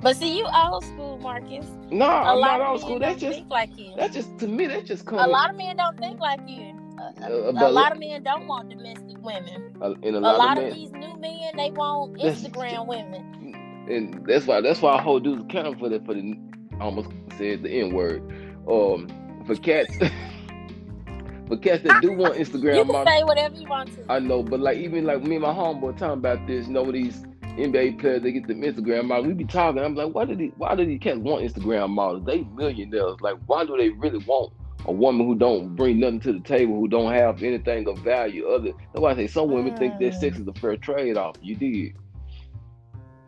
But 0.00 0.16
see, 0.16 0.36
you 0.36 0.46
old 0.46 0.84
school, 0.84 1.18
Marcus. 1.18 1.66
No, 1.90 2.06
a 2.06 2.34
I'm 2.34 2.40
not 2.40 2.60
old 2.60 2.80
school. 2.80 2.98
That's 2.98 3.20
just 3.20 3.42
like 3.46 3.76
you. 3.78 3.92
That's 3.96 4.14
just 4.14 4.36
to 4.38 4.48
me. 4.48 4.66
That's 4.66 4.86
just 4.86 5.06
coming. 5.06 5.24
A 5.24 5.28
lot 5.28 5.50
of 5.50 5.56
men 5.56 5.76
don't 5.76 5.98
think 5.98 6.18
like 6.20 6.40
you. 6.46 6.76
A, 6.98 7.24
a, 7.24 7.48
uh, 7.48 7.68
a 7.68 7.70
lot 7.70 7.92
of 7.92 7.98
men 7.98 8.22
don't 8.22 8.46
want 8.46 8.68
domestic 8.68 9.18
women. 9.18 9.76
Uh, 9.80 9.94
and 10.02 10.16
a 10.16 10.20
lot, 10.20 10.38
lot 10.38 10.58
of, 10.58 10.64
of, 10.64 10.74
these 10.74 10.90
new 10.92 11.16
men, 11.18 11.56
they 11.56 11.70
want 11.70 12.14
Instagram 12.18 12.86
women. 12.86 13.86
And 13.88 14.24
that's 14.26 14.46
why 14.46 14.60
that's 14.60 14.80
why 14.80 14.96
I 14.96 15.02
hold 15.02 15.24
dudes 15.24 15.42
accountable 15.42 15.78
for 15.78 15.88
the 15.88 16.00
for 16.04 16.14
the 16.14 16.36
almost 16.80 17.10
said 17.36 17.62
the 17.62 17.70
N 17.70 17.92
word 17.92 18.22
um 18.68 19.08
for 19.46 19.56
cats 19.56 19.96
for 21.48 21.56
cats 21.56 21.82
that 21.82 22.00
do 22.00 22.12
want 22.12 22.34
Instagram 22.34 22.76
you 22.76 22.84
can 22.84 22.92
models, 22.92 23.08
say 23.08 23.24
whatever 23.24 23.54
you 23.56 23.68
want 23.68 23.94
to. 23.94 24.12
I 24.12 24.18
know, 24.18 24.42
but 24.42 24.60
like 24.60 24.78
even 24.78 25.04
like 25.04 25.22
me 25.22 25.36
and 25.36 25.42
my 25.42 25.52
homeboy 25.52 25.96
talking 25.96 26.18
about 26.18 26.46
this, 26.46 26.66
you 26.66 26.72
know, 26.72 26.90
these 26.90 27.24
NBA 27.42 28.00
players 28.00 28.22
they 28.22 28.32
get 28.32 28.46
them 28.46 28.62
Instagram 28.62 29.06
models. 29.06 29.26
We 29.26 29.34
be 29.34 29.44
talking. 29.44 29.82
I'm 29.82 29.94
like, 29.94 30.14
why 30.14 30.24
did 30.24 30.40
he, 30.40 30.46
why 30.56 30.74
do 30.74 30.86
these 30.86 31.00
cats 31.00 31.18
want 31.18 31.44
Instagram 31.44 31.90
models? 31.90 32.24
They 32.24 32.42
millionaires. 32.54 33.20
Like, 33.20 33.36
why 33.46 33.64
do 33.64 33.76
they 33.76 33.90
really 33.90 34.24
want 34.24 34.52
a 34.86 34.92
woman 34.92 35.26
who 35.26 35.34
don't 35.34 35.76
bring 35.76 36.00
nothing 36.00 36.20
to 36.20 36.32
the 36.32 36.40
table, 36.40 36.74
who 36.74 36.88
don't 36.88 37.12
have 37.12 37.42
anything 37.42 37.86
of 37.88 37.98
value. 37.98 38.48
Other 38.48 38.72
that's 38.72 39.00
why 39.00 39.12
I 39.12 39.16
say 39.16 39.26
some 39.26 39.50
women 39.50 39.74
mm. 39.74 39.78
think 39.78 39.98
that 40.00 40.14
sex 40.14 40.38
is 40.38 40.46
a 40.46 40.52
fair 40.54 40.76
trade 40.76 41.16
off. 41.16 41.36
You 41.40 41.56
did. 41.56 41.94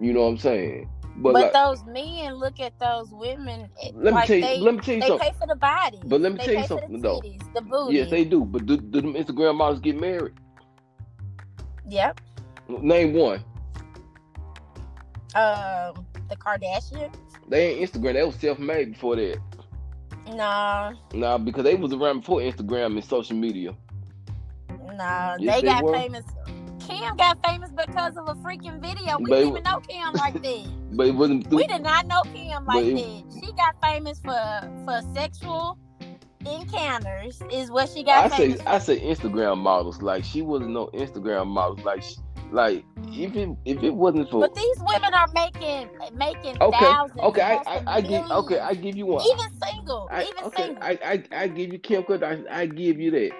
You 0.00 0.12
know 0.12 0.22
what 0.22 0.28
I'm 0.28 0.38
saying? 0.38 0.90
But, 1.16 1.33
but 1.33 1.42
like, 1.44 1.52
those 1.52 1.85
men 1.85 2.35
look 2.35 2.59
at 2.59 2.78
those 2.80 3.11
women. 3.12 3.68
Eh, 3.83 3.90
let 3.94 4.14
like 4.14 4.23
me 4.23 4.26
tell 4.26 4.37
you. 4.37 4.42
They, 4.42 4.61
let 4.61 4.75
me 4.75 4.80
tell 4.80 4.94
you 4.94 5.00
they 5.00 5.06
something. 5.06 5.26
They 5.26 5.33
pay 5.33 5.38
for 5.38 5.47
the 5.47 5.56
body. 5.56 6.00
But 6.04 6.21
let 6.21 6.33
me 6.33 6.38
they 6.38 6.44
tell 6.44 6.54
you 6.54 6.66
something 6.66 6.92
the 6.92 6.99
though. 6.99 7.23
The 7.54 7.61
booty. 7.61 7.97
Yes, 7.97 8.11
they 8.11 8.25
do. 8.25 8.44
But 8.44 8.66
do, 8.66 8.76
do 8.76 9.00
them 9.00 9.14
Instagram 9.14 9.56
models 9.56 9.80
get 9.80 10.00
married? 10.00 10.35
Yep. 11.88 12.21
Name 12.68 13.12
one. 13.12 13.44
Um, 15.35 16.06
the 16.28 16.37
Kardashians. 16.37 17.14
They 17.49 17.71
ain't 17.71 17.90
Instagram. 17.90 18.14
They 18.14 18.23
was 18.25 18.35
self-made 18.37 18.92
before 18.92 19.16
that. 19.16 19.38
Nah. 20.33 20.94
Nah, 21.12 21.38
because 21.38 21.64
they 21.64 21.75
was 21.75 21.92
around 21.92 22.21
before 22.21 22.40
Instagram 22.40 22.94
and 22.94 23.04
social 23.04 23.37
media. 23.37 23.75
Nah, 24.97 25.37
yes, 25.38 25.56
they, 25.56 25.61
they, 25.61 25.66
got 25.66 25.85
were. 25.85 25.92
famous. 25.92 26.25
Kim 26.80 27.16
got 27.16 27.38
famous 27.44 27.71
because 27.71 28.16
of 28.16 28.28
a 28.28 28.35
freaking 28.37 28.80
video. 28.80 29.18
We 29.18 29.30
but 29.30 29.37
didn't 29.37 29.50
even 29.50 29.62
know 29.62 29.80
Kim 29.80 30.12
like 30.14 30.35
that. 30.35 30.68
But 30.96 31.08
it 31.08 31.14
wasn't. 31.14 31.48
Through, 31.48 31.58
we 31.58 31.66
did 31.66 31.82
not 31.82 32.06
know 32.06 32.22
Kim 32.32 32.64
like 32.66 32.84
it, 32.84 32.94
that. 32.94 33.40
She 33.40 33.52
got 33.52 33.74
famous 33.82 34.20
for 34.20 34.70
for 34.84 35.00
sexual 35.14 35.78
encounters. 36.46 37.42
Is 37.52 37.70
what 37.70 37.88
she 37.88 38.02
got. 38.02 38.32
I 38.32 38.36
say 38.36 38.54
for. 38.54 38.68
I 38.68 38.78
say 38.78 39.00
Instagram 39.00 39.58
models. 39.58 40.02
Like 40.02 40.24
she 40.24 40.42
wasn't 40.42 40.70
no 40.70 40.88
Instagram 40.88 41.46
models. 41.46 41.84
Like 41.84 42.02
she, 42.02 42.16
like 42.54 42.84
if 43.08 43.34
it 43.34 43.48
if 43.64 43.82
it 43.82 43.94
wasn't 43.94 44.30
for 44.30 44.40
but 44.40 44.54
these 44.54 44.76
women 44.86 45.12
are 45.12 45.26
making 45.34 45.88
making 46.16 46.60
okay 46.62 46.78
thousands, 46.78 47.20
okay 47.20 47.42
I, 47.42 47.54
I, 47.66 47.82
I 47.86 48.00
give 48.00 48.30
okay 48.30 48.58
I 48.60 48.74
give 48.74 48.96
you 48.96 49.06
one 49.06 49.24
even 49.26 49.60
single 49.60 50.08
I, 50.10 50.22
even 50.22 50.44
okay 50.44 50.62
single. 50.64 50.82
I, 50.82 50.98
I 51.02 51.22
I 51.32 51.48
give 51.48 51.72
you 51.72 51.78
Kim 51.78 52.02
Kardashian 52.04 52.48
I, 52.50 52.60
I 52.60 52.66
give 52.66 53.00
you 53.00 53.10
that 53.10 53.30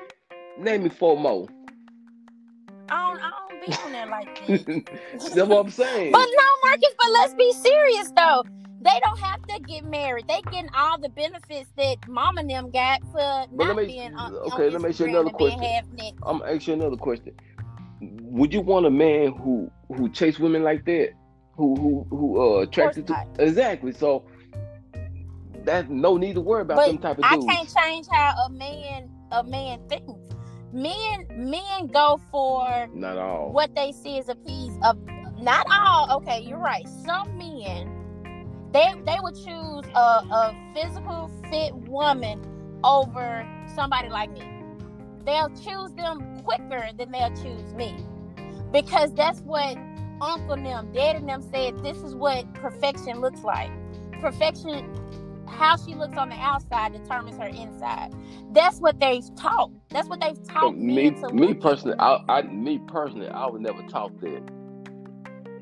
name 0.59 0.85
me 0.85 0.89
four 0.89 1.17
more 1.17 1.47
be 3.67 3.73
on 3.85 3.93
there 3.93 4.07
like 4.07 4.47
that 4.47 4.91
that's 5.21 5.35
what 5.35 5.67
I'm 5.67 5.71
saying 5.71 6.13
but 6.13 6.27
no 6.27 6.69
Marcus 6.69 6.95
but 7.01 7.11
let's 7.13 7.35
be 7.35 7.53
serious 7.53 8.11
though 8.17 8.45
they 8.81 9.01
don't 9.03 9.19
have 9.19 9.41
to 9.47 9.59
get 9.61 9.87
married. 9.87 10.29
They 10.29 10.43
getting 10.43 10.69
all 10.77 10.99
the 10.99 11.09
benefits 11.09 11.71
that 11.79 12.07
mom 12.07 12.37
and 12.37 12.51
them 12.51 12.71
got 12.71 13.01
for 13.13 13.47
but 13.51 13.65
not 13.69 13.77
me, 13.77 13.87
being 13.87 14.15
on. 14.15 14.35
Okay, 14.35 14.67
on 14.67 14.73
let 14.75 14.83
me 14.83 14.89
ask 14.91 15.01
you 15.01 15.07
another 15.07 15.31
question. 15.31 15.63
I'm 16.23 16.41
gonna 16.41 16.53
ask 16.53 16.67
you 16.67 16.75
another 16.75 16.97
question 16.97 17.35
would 18.35 18.53
you 18.53 18.61
want 18.61 18.87
a 18.87 18.91
man 18.91 19.33
who 19.33 19.71
who 19.89 20.11
chase 20.11 20.39
women 20.39 20.63
like 20.63 20.85
that? 20.87 21.11
Who 21.57 21.77
who 21.77 22.07
who 22.11 22.41
uh 22.41 22.63
attracted 22.63 23.07
to 23.07 23.27
exactly? 23.39 23.93
So 23.93 24.25
that's 25.65 25.89
no 25.89 26.17
need 26.17 26.35
to 26.35 26.41
worry 26.41 26.63
about 26.63 26.77
but 26.77 26.87
them 26.89 26.99
type 26.99 27.19
of 27.19 27.31
dudes. 27.31 27.47
I 27.49 27.55
can't 27.55 27.75
change 27.75 28.07
how 28.11 28.35
a 28.47 28.51
man 28.51 29.09
a 29.31 29.45
man 29.45 29.81
thinks. 29.89 30.34
Men 30.75 31.27
men 31.31 31.87
go 31.87 32.21
for 32.31 32.89
not 32.93 33.17
all 33.17 33.53
what 33.53 33.75
they 33.75 33.93
see 33.93 34.19
as 34.19 34.29
a 34.29 34.35
piece 34.35 34.77
of 34.83 34.99
not 35.41 35.67
all. 35.71 36.19
Okay, 36.19 36.41
you're 36.41 36.59
right. 36.59 36.87
Some 37.07 37.39
men 37.39 37.91
they 38.73 38.93
they 39.07 39.19
would 39.23 39.35
choose 39.37 39.85
a, 39.95 39.99
a 39.99 40.73
physical 40.75 41.31
fit 41.51 41.75
woman 41.89 42.43
over 42.83 43.49
somebody 43.75 44.09
like 44.09 44.31
me 44.33 44.55
they'll 45.25 45.51
choose 45.51 45.93
them 45.93 46.41
quicker 46.43 46.91
than 46.97 47.11
they'll 47.11 47.35
choose 47.35 47.75
me. 47.75 47.97
Because 48.73 49.15
that's 49.15 49.41
what 49.41 49.77
Uncle 50.21 50.57
them, 50.57 50.93
Dad 50.93 51.17
and 51.17 51.29
them 51.29 51.43
said 51.43 51.83
this 51.83 51.99
is 51.99 52.15
what 52.15 52.53
perfection 52.55 53.21
looks 53.21 53.43
like. 53.43 53.71
Perfection, 54.21 54.93
how 55.55 55.77
she 55.77 55.95
looks 55.95 56.17
on 56.17 56.29
the 56.29 56.37
outside 56.37 56.93
determines 56.93 57.39
her 57.39 57.47
inside. 57.47 58.13
That's 58.53 58.79
what 58.79 59.01
they've 59.01 59.25
taught. 59.37 59.71
That's 59.91 60.09
what 60.09 60.21
they've 60.21 60.43
taught 60.45 60.77
me. 60.77 61.11
Me, 61.11 61.33
me 61.33 61.55
personally, 61.55 61.97
I, 61.99 62.19
I, 62.29 62.43
me 62.43 62.81
personally, 62.87 63.29
I 63.29 63.47
would 63.47 63.63
never 63.63 63.83
talk 63.89 64.19
that. 64.21 64.43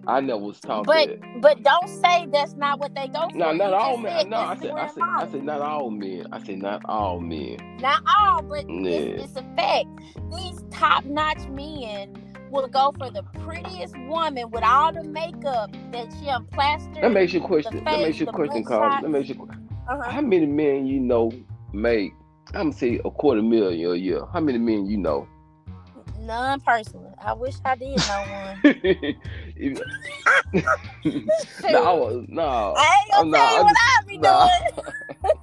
I 0.07 0.21
never 0.21 0.41
was 0.41 0.59
taught 0.59 0.85
but, 0.85 1.09
that. 1.09 1.41
But 1.41 1.63
don't 1.63 1.89
say 1.89 2.27
that's 2.33 2.55
not 2.55 2.81
what 2.81 2.93
they 2.95 3.07
go 3.07 3.29
for. 3.31 3.37
No, 3.37 3.53
not 3.53 3.73
all 3.73 3.97
men. 3.97 4.31
No, 4.31 4.37
I 4.37 4.57
said, 4.57 4.71
I 4.73 4.89
said, 4.89 5.03
I 5.03 5.29
said, 5.31 5.45
not 5.45 5.61
all 5.61 5.91
men. 5.91 6.27
I 6.33 6.43
said, 6.43 6.59
not 6.59 6.83
all 6.87 7.21
men. 7.21 7.59
Not 7.81 8.03
all, 8.19 8.43
but 8.43 8.69
yeah. 8.69 8.91
it's, 8.91 9.25
it's 9.25 9.37
a 9.37 9.45
fact. 9.55 9.87
These 10.35 10.65
top-notch 10.73 11.47
men 11.51 12.17
will 12.51 12.67
go 12.67 12.93
for 12.99 13.11
the 13.11 13.23
prettiest 13.45 13.97
woman 14.09 14.51
with 14.51 14.65
all 14.65 14.93
the 14.93 15.05
makeup 15.05 15.71
that 15.93 16.13
she 16.19 16.27
unplastered. 16.27 17.01
That 17.01 17.13
makes 17.13 17.33
you 17.33 17.41
question. 17.41 17.73
Face, 17.73 17.85
that 17.85 17.99
makes 18.01 18.19
you 18.19 18.27
question, 18.27 18.65
Carl. 18.65 19.03
That 19.03 19.09
makes 19.09 19.29
you. 19.29 19.49
Uh-huh. 19.89 20.11
How 20.11 20.21
many 20.21 20.47
men 20.47 20.87
you 20.87 21.01
know 21.01 21.33
make? 21.73 22.13
I'm 22.49 22.71
gonna 22.71 22.73
say 22.73 23.01
a 23.05 23.11
quarter 23.11 23.43
million 23.43 23.91
a 23.91 23.95
year. 23.95 24.25
How 24.33 24.41
many 24.41 24.59
men 24.59 24.87
you 24.87 24.97
know? 24.97 25.27
None 26.21 26.61
personally. 26.61 27.11
I 27.19 27.33
wish 27.33 27.57
I 27.65 27.75
did 27.75 27.99
know 27.99 28.25
one. 28.31 28.61
no, 31.73 32.25
no. 32.29 32.75
I 32.77 32.97
ain't 33.01 33.11
gonna 33.11 33.33
tell 33.33 33.59
you 33.59 33.65
what 33.65 33.77
I 33.77 34.03
be 34.07 34.19
nah. 34.19 34.49
doing. 34.49 35.37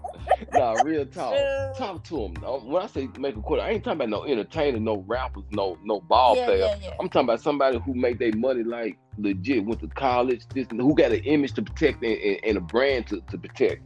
nah, 0.54 0.72
real 0.84 1.06
talk. 1.06 1.36
Talk 1.78 2.04
to 2.06 2.26
him. 2.26 2.34
When 2.36 2.82
I 2.82 2.88
say 2.88 3.10
make 3.18 3.36
a 3.36 3.42
quarter, 3.42 3.62
I 3.62 3.72
ain't 3.72 3.84
talking 3.84 3.98
about 3.98 4.10
no 4.10 4.24
entertainer, 4.24 4.80
no 4.80 5.04
rappers, 5.06 5.44
no 5.52 5.78
no 5.84 6.00
ball 6.00 6.38
yeah, 6.38 6.46
player. 6.46 6.60
Yeah, 6.60 6.76
yeah. 6.82 6.94
I'm 7.00 7.10
talking 7.10 7.28
about 7.28 7.42
somebody 7.42 7.80
who 7.80 7.94
make 7.94 8.20
their 8.20 8.34
money 8.36 8.64
like 8.64 8.98
legit, 9.18 9.66
went 9.66 9.82
to 9.82 9.88
college, 9.88 10.48
this 10.54 10.68
who 10.72 10.96
got 10.96 11.12
an 11.12 11.24
image 11.26 11.54
to 11.54 11.62
protect 11.62 12.04
and, 12.04 12.18
and, 12.18 12.40
and 12.46 12.58
a 12.58 12.62
brand 12.62 13.08
to, 13.08 13.22
to 13.32 13.38
protect. 13.38 13.82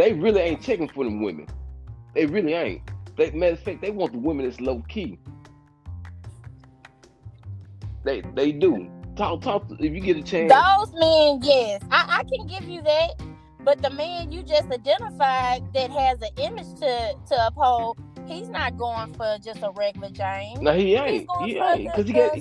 They 0.00 0.14
really 0.14 0.40
ain't 0.40 0.62
checking 0.62 0.88
for 0.88 1.04
them 1.04 1.20
women. 1.20 1.46
They 2.14 2.24
really 2.24 2.54
ain't. 2.54 2.80
They 3.18 3.32
matter 3.32 3.52
of 3.52 3.60
fact, 3.60 3.82
they 3.82 3.90
want 3.90 4.12
the 4.12 4.18
women 4.18 4.46
that's 4.46 4.58
low 4.58 4.82
key. 4.88 5.18
They 8.02 8.22
they 8.34 8.50
do. 8.50 8.90
Talk 9.14 9.42
talk 9.42 9.66
if 9.78 9.92
you 9.92 10.00
get 10.00 10.16
a 10.16 10.22
chance. 10.22 10.50
Those 10.50 10.94
men, 10.98 11.40
yes, 11.42 11.82
I, 11.90 12.20
I 12.20 12.22
can 12.22 12.46
give 12.46 12.66
you 12.66 12.80
that. 12.80 13.10
But 13.62 13.82
the 13.82 13.90
man 13.90 14.32
you 14.32 14.42
just 14.42 14.70
identified 14.72 15.70
that 15.74 15.90
has 15.90 16.22
an 16.22 16.30
image 16.38 16.80
to 16.80 17.14
to 17.28 17.46
uphold, 17.48 17.98
he's 18.30 18.48
not 18.48 18.78
going 18.78 19.12
for 19.14 19.36
just 19.42 19.62
a 19.62 19.70
regular 19.72 20.10
James. 20.10 20.60
No, 20.60 20.72
he 20.72 20.94
ain't. 20.94 21.28
He 21.44 21.58
ain't 21.58 21.90
because 21.92 22.06
he 22.06 22.12
got 22.12 22.34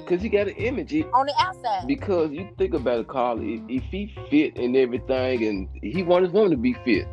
because 0.00 0.22
he 0.22 0.28
got 0.28 0.48
an 0.48 0.54
image 0.54 0.90
he, 0.90 1.04
on 1.04 1.26
the 1.26 1.34
outside. 1.38 1.86
Because 1.86 2.30
you 2.30 2.48
think 2.58 2.74
about 2.74 3.00
it, 3.00 3.08
Carl, 3.08 3.40
if, 3.40 3.60
if 3.68 3.84
he 3.84 4.14
fit 4.30 4.56
and 4.56 4.76
everything, 4.76 5.44
and 5.44 5.68
he 5.82 6.02
want 6.02 6.24
his 6.24 6.32
woman 6.32 6.50
to 6.50 6.56
be 6.56 6.74
fit. 6.84 7.08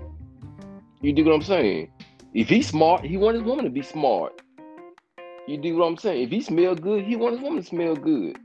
You 1.01 1.13
do 1.13 1.25
what 1.25 1.33
I'm 1.33 1.41
saying? 1.41 1.91
If 2.33 2.50
he's 2.50 2.67
smart, 2.67 3.05
he 3.05 3.17
want 3.17 3.36
his 3.36 3.43
woman 3.43 3.65
to 3.65 3.72
be 3.72 3.81
smart. 3.81 4.41
You 5.48 5.57
do 5.57 5.75
what 5.75 5.86
I'm 5.86 5.98
saying? 5.98 6.24
If 6.24 6.29
he 6.29 6.41
smell 6.41 6.75
good, 6.75 7.03
he 7.03 7.15
want 7.15 7.36
his 7.36 7.43
woman 7.43 7.62
to 7.62 7.67
smell 7.67 7.95
good. 7.95 8.38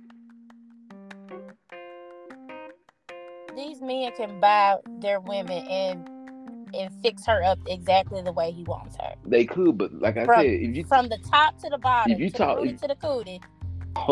These 3.55 3.81
men 3.81 4.11
can 4.17 4.41
buy 4.41 4.77
their 5.01 5.21
women 5.21 5.67
and 5.69 6.18
and 6.75 6.91
fix 7.03 7.27
her 7.27 7.43
up 7.43 7.59
exactly 7.67 8.23
the 8.23 8.33
way 8.33 8.51
he 8.51 8.63
wants 8.65 8.97
her. 8.97 9.15
They 9.25 9.45
could, 9.45 9.79
but 9.79 9.93
like 9.95 10.17
I 10.17 10.25
from, 10.25 10.43
said, 10.43 10.47
if 10.47 10.77
you 10.77 10.85
from 10.85 11.09
the 11.09 11.19
top 11.31 11.59
to 11.63 11.69
the 11.71 11.79
bottom, 11.79 12.13
if 12.13 12.19
you 12.19 12.31
talk 12.31 12.63
to 12.63 12.89
the 12.89 12.97
cootie. 12.97 13.41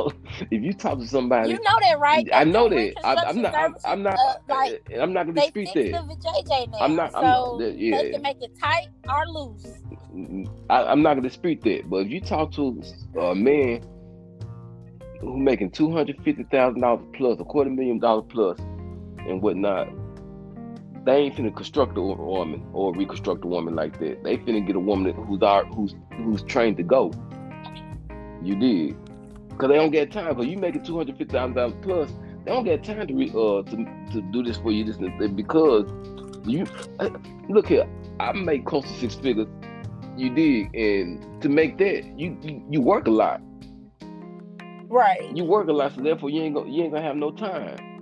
if 0.50 0.62
you 0.62 0.72
talk 0.72 0.98
to 0.98 1.06
somebody, 1.06 1.50
you 1.50 1.56
know 1.56 1.78
that, 1.80 1.98
right? 1.98 2.28
I 2.32 2.44
know 2.44 2.68
that. 2.68 2.94
I, 3.04 3.28
am 3.28 3.42
not. 3.42 3.54
I'm, 3.54 3.74
I'm 3.84 4.02
not. 4.02 4.14
Uh, 4.14 4.34
like 4.48 4.82
I'm 4.98 5.12
not 5.12 5.26
gonna 5.26 5.40
dispute 5.40 5.68
that. 5.74 5.92
JJ 5.92 6.72
now, 6.72 6.78
I'm 6.78 6.96
not. 6.96 7.12
So 7.12 7.18
I'm 7.18 7.58
not, 7.60 7.78
yeah. 7.78 8.02
They 8.02 8.10
can 8.10 8.22
make 8.22 8.42
it 8.42 8.52
tight 8.60 8.88
or 9.08 9.26
loose. 9.28 9.66
I, 10.70 10.92
am 10.92 11.02
not 11.02 11.14
gonna 11.14 11.28
dispute 11.28 11.62
that. 11.62 11.88
But 11.88 12.06
if 12.06 12.10
you 12.10 12.20
talk 12.20 12.52
to 12.52 12.82
a 13.20 13.34
man 13.34 13.82
who 15.20 15.38
making 15.38 15.70
two 15.70 15.92
hundred 15.92 16.16
fifty 16.24 16.44
thousand 16.44 16.80
dollars 16.80 17.04
plus, 17.14 17.38
a 17.38 17.44
quarter 17.44 17.70
million 17.70 17.98
dollars 17.98 18.24
plus, 18.28 18.58
and 18.58 19.42
whatnot, 19.42 19.88
they 21.06 21.18
ain't 21.18 21.36
finna 21.36 21.54
construct 21.54 21.96
a 21.96 22.02
woman 22.02 22.66
or 22.72 22.92
reconstruct 22.92 23.44
a 23.44 23.46
woman 23.46 23.76
like 23.76 23.98
that. 24.00 24.24
They 24.24 24.36
finna 24.38 24.66
get 24.66 24.74
a 24.74 24.80
woman 24.80 25.14
who's 25.14 25.40
who's 25.72 25.94
who's 26.16 26.42
trained 26.42 26.76
to 26.78 26.82
go. 26.82 27.12
You 28.42 28.56
did, 28.56 28.96
cause 29.56 29.68
they 29.68 29.76
don't 29.76 29.92
get 29.92 30.10
time. 30.10 30.34
Cause 30.34 30.46
you 30.46 30.58
making 30.58 30.84
two 30.84 30.96
hundred 30.98 31.16
fifty 31.16 31.32
thousand 31.32 31.54
dollars 31.54 31.74
plus, 31.82 32.10
they 32.44 32.50
don't 32.50 32.64
get 32.64 32.82
time 32.82 33.06
to 33.06 33.14
re, 33.14 33.30
uh 33.30 33.62
to 33.62 33.76
to 34.12 34.20
do 34.32 34.42
this 34.42 34.56
for 34.56 34.72
you. 34.72 34.84
This 34.84 34.98
because 35.30 35.88
you 36.44 36.66
uh, 36.98 37.10
look 37.48 37.68
here. 37.68 37.88
I 38.18 38.32
make 38.32 38.64
close 38.64 38.84
to 38.84 38.98
six 38.98 39.14
figures 39.14 39.46
you 40.16 40.34
did, 40.34 40.74
and 40.74 41.42
to 41.42 41.48
make 41.48 41.78
that, 41.78 42.04
you, 42.18 42.36
you 42.42 42.64
you 42.68 42.80
work 42.80 43.06
a 43.06 43.10
lot. 43.10 43.40
Right. 44.88 45.30
You 45.36 45.44
work 45.44 45.68
a 45.68 45.72
lot, 45.72 45.94
so 45.94 46.00
therefore 46.00 46.30
you 46.30 46.42
ain't 46.42 46.54
gonna 46.54 46.70
you 46.70 46.82
ain't 46.82 46.92
gonna 46.92 47.06
have 47.06 47.16
no 47.16 47.30
time 47.30 47.95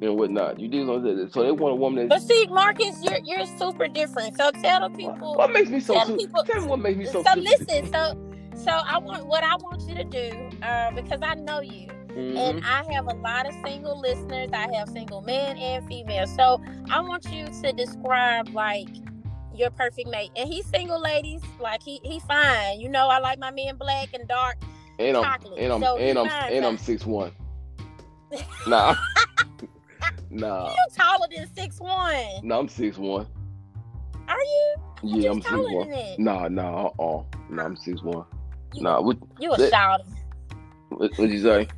and 0.00 0.16
whatnot. 0.16 0.58
You 0.60 0.68
did 0.68 0.86
so 1.32 1.42
they 1.42 1.50
want 1.50 1.72
a 1.72 1.76
woman 1.76 2.08
that. 2.08 2.20
But 2.20 2.22
see, 2.22 2.46
Marcus, 2.50 3.02
you're 3.02 3.18
you're 3.24 3.46
super 3.58 3.88
different. 3.88 4.36
So 4.36 4.50
tell 4.50 4.88
the 4.88 4.96
people. 4.96 5.34
What 5.34 5.52
makes 5.52 5.70
me 5.70 5.80
so? 5.80 5.94
Tell, 5.94 6.16
people, 6.16 6.42
tell 6.44 6.60
me 6.60 6.66
what 6.66 6.78
makes 6.78 6.98
me 6.98 7.06
so. 7.06 7.22
So 7.22 7.38
listen, 7.38 7.92
so 7.92 8.18
so 8.56 8.70
I 8.70 8.98
want 8.98 9.26
what 9.26 9.44
I 9.44 9.56
want 9.56 9.82
you 9.88 9.94
to 9.94 10.04
do 10.04 10.50
uh, 10.62 10.90
because 10.92 11.20
I 11.22 11.34
know 11.34 11.60
you. 11.60 11.88
Mm-hmm. 12.08 12.36
And 12.36 12.64
I 12.64 12.92
have 12.94 13.06
a 13.06 13.14
lot 13.14 13.46
of 13.46 13.54
single 13.64 14.00
listeners. 14.00 14.50
I 14.52 14.74
have 14.74 14.88
single 14.88 15.20
men 15.20 15.56
and 15.56 15.86
female. 15.86 16.26
So 16.26 16.60
I 16.90 17.00
want 17.00 17.30
you 17.30 17.46
to 17.46 17.72
describe 17.72 18.48
like 18.48 18.88
your 19.54 19.70
perfect 19.70 20.08
mate. 20.08 20.30
And 20.36 20.48
he's 20.48 20.66
single, 20.66 21.00
ladies. 21.00 21.42
Like 21.60 21.82
he 21.82 22.00
he 22.02 22.20
fine. 22.20 22.80
You 22.80 22.88
know, 22.88 23.08
I 23.08 23.18
like 23.18 23.38
my 23.38 23.50
men 23.50 23.76
black 23.76 24.14
and 24.14 24.26
dark. 24.26 24.56
And 24.98 25.16
I'm 25.16 25.22
chocolate. 25.22 25.58
and 25.60 25.72
I'm 25.72 25.80
So 25.80 25.96
and 25.96 26.18
I'm 26.18 26.28
fine, 26.28 26.52
and 26.52 26.66
I'm 26.66 26.78
six 26.78 27.06
one. 27.06 27.32
Nah. 28.66 28.94
Nah. 30.30 30.70
You 30.70 30.76
taller 30.94 31.26
than 31.34 31.46
six 31.54 31.78
one. 31.80 32.24
No, 32.42 32.58
I'm 32.60 32.68
six 32.68 32.96
one. 32.98 33.26
Are 34.28 34.36
you? 34.40 34.74
Yeah, 35.02 35.30
I'm 35.30 35.42
six 35.42 35.54
one. 35.54 36.14
Nah, 36.18 36.48
nah, 36.48 36.86
uh 36.86 37.02
uh. 37.02 37.22
Nah, 37.50 37.64
I'm 37.64 37.76
six 37.76 38.02
one. 38.02 38.24
You- 38.74 38.82
Nah, 38.82 39.00
what 39.00 39.16
You 39.40 39.52
a 39.52 39.56
shawty. 39.58 40.04
what 40.90 41.10
what'd 41.16 41.30
you 41.30 41.40
say? 41.42 41.68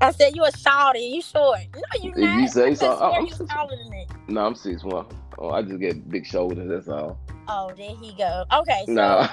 I 0.00 0.10
said 0.12 0.34
you 0.36 0.44
a 0.44 0.50
shawty. 0.52 1.10
You 1.14 1.22
short. 1.22 1.60
No, 1.74 1.80
you 2.02 2.10
If 2.10 2.16
not. 2.18 2.40
you 2.40 2.48
say 2.48 2.70
I 2.70 2.74
so, 2.74 2.96
swear 2.96 3.12
I'm 3.12 3.28
six- 3.28 3.50
taller 3.52 3.76
than 3.76 3.90
that. 3.90 4.06
Nah, 4.28 4.46
I'm 4.46 4.54
six 4.54 4.82
one. 4.84 5.06
Oh, 5.38 5.50
I 5.50 5.62
just 5.62 5.80
get 5.80 6.08
big 6.08 6.24
shoulders, 6.26 6.68
that's 6.68 6.88
all. 6.88 7.18
Oh, 7.48 7.72
there 7.76 7.94
he 7.96 8.14
go. 8.14 8.44
Okay, 8.52 8.84
so 8.86 8.92
Nah. 8.92 9.28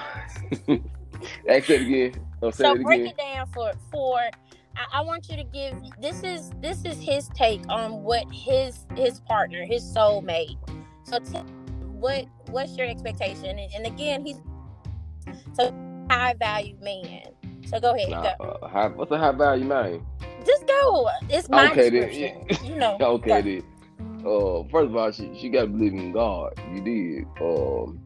Ask 1.48 1.66
that 1.66 1.80
again. 1.82 2.12
Say 2.42 2.50
so 2.52 2.74
that 2.74 2.82
break 2.82 3.06
it 3.06 3.16
down 3.18 3.46
for 3.48 3.72
for 3.90 4.18
I, 4.80 4.98
I 4.98 5.00
want 5.02 5.28
you 5.28 5.36
to 5.36 5.44
give 5.44 5.74
this 6.00 6.22
is 6.22 6.50
this 6.60 6.84
is 6.84 7.00
his 7.00 7.28
take 7.34 7.60
on 7.68 8.02
what 8.02 8.24
his 8.32 8.86
his 8.96 9.20
partner 9.20 9.64
his 9.64 9.82
soulmate 9.82 10.56
so 11.02 11.18
me 11.20 11.40
what 11.98 12.24
what's 12.50 12.76
your 12.76 12.86
expectation 12.88 13.58
and, 13.58 13.70
and 13.74 13.86
again 13.86 14.24
he's 14.24 14.40
so 15.54 15.72
high 16.10 16.34
value 16.38 16.76
man 16.80 17.26
so 17.66 17.78
go 17.78 17.94
ahead 17.94 18.10
Nah, 18.10 18.22
go 18.38 18.44
uh, 18.62 18.68
high, 18.68 18.88
what's 18.88 19.10
a 19.10 19.18
high 19.18 19.32
value 19.32 19.64
man? 19.64 20.06
just 20.46 20.66
go 20.66 21.08
it's 21.28 21.48
my 21.50 21.70
Okay, 21.70 21.90
then. 21.90 22.46
you 22.64 22.76
know 22.76 22.96
okay 23.00 23.42
go. 23.42 23.42
then. 23.42 23.62
Uh, 24.20 24.68
first 24.70 24.86
of 24.90 24.96
all, 24.96 25.10
she 25.12 25.30
she 25.38 25.48
got 25.48 25.62
to 25.62 25.66
believe 25.68 25.94
in 25.94 26.12
God. 26.12 26.52
You 26.74 26.82
did. 26.82 27.24
Um, 27.42 27.98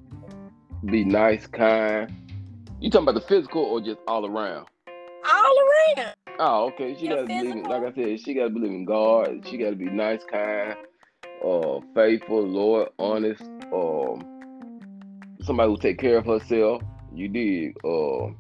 be 0.87 1.05
nice, 1.05 1.47
kind. 1.47 2.13
You 2.81 2.89
talking 2.91 3.09
about 3.09 3.21
the 3.21 3.27
physical 3.27 3.63
or 3.63 3.81
just 3.81 3.99
all 4.07 4.25
around? 4.25 4.67
All 5.25 5.57
around 5.59 6.15
Oh, 6.39 6.67
okay. 6.67 6.97
She 6.99 7.09
got 7.09 7.17
to 7.17 7.27
believe 7.27 7.57
in, 7.57 7.63
like 7.65 7.83
I 7.85 7.93
said, 7.95 8.21
she 8.21 8.35
got 8.35 8.45
to 8.45 8.51
believe 8.51 8.73
in 8.73 8.85
God. 8.85 9.47
She 9.49 9.57
got 9.57 9.71
to 9.71 9.77
be 9.77 9.85
nice, 9.85 10.23
kind, 10.25 10.77
uh, 11.45 11.81
faithful, 11.95 12.43
loyal, 12.43 12.89
honest. 12.99 13.43
Um, 13.73 14.27
somebody 15.43 15.71
who 15.71 15.77
take 15.77 15.99
care 15.99 16.19
of 16.19 16.27
herself. 16.27 16.83
You 17.15 17.29
did. 17.29 17.77
Uh, 17.85 18.35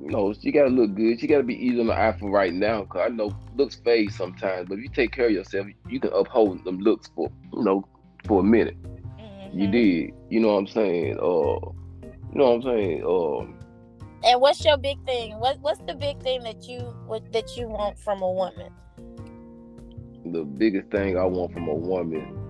you 0.00 0.10
know, 0.12 0.32
she 0.34 0.52
got 0.52 0.64
to 0.64 0.68
look 0.68 0.94
good. 0.94 1.18
She 1.18 1.26
got 1.26 1.38
to 1.38 1.42
be 1.42 1.54
easy 1.56 1.80
on 1.80 1.88
the 1.88 1.98
eye 1.98 2.16
for 2.18 2.30
right 2.30 2.52
now. 2.54 2.84
Cause 2.84 3.02
I 3.06 3.08
know 3.08 3.36
looks 3.56 3.76
fade 3.76 4.12
sometimes, 4.12 4.68
but 4.68 4.78
if 4.78 4.84
you 4.84 4.90
take 4.90 5.10
care 5.10 5.26
of 5.26 5.32
yourself, 5.32 5.66
you 5.88 5.98
can 5.98 6.12
uphold 6.12 6.62
them 6.64 6.78
looks 6.78 7.08
for 7.16 7.28
you 7.52 7.64
know 7.64 7.84
for 8.26 8.40
a 8.40 8.44
minute. 8.44 8.76
You 9.52 9.66
Mhm. 9.66 9.72
did. 9.72 10.14
You 10.30 10.40
know 10.40 10.48
what 10.52 10.58
I'm 10.58 10.66
saying? 10.68 11.18
Uh, 11.18 11.70
you 12.02 12.34
know 12.34 12.50
what 12.50 12.54
I'm 12.54 12.62
saying? 12.62 13.04
Um. 13.04 13.55
And 14.26 14.40
what's 14.40 14.64
your 14.64 14.76
big 14.76 15.02
thing 15.04 15.38
what 15.38 15.58
what's 15.60 15.80
the 15.86 15.94
big 15.94 16.20
thing 16.22 16.42
that 16.42 16.68
you 16.68 16.80
what, 17.06 17.32
that 17.32 17.56
you 17.56 17.68
want 17.68 17.98
from 17.98 18.22
a 18.22 18.30
woman 18.30 18.70
the 20.32 20.44
biggest 20.44 20.90
thing 20.90 21.16
I 21.16 21.24
want 21.24 21.52
from 21.52 21.68
a 21.68 21.74
woman 21.74 22.46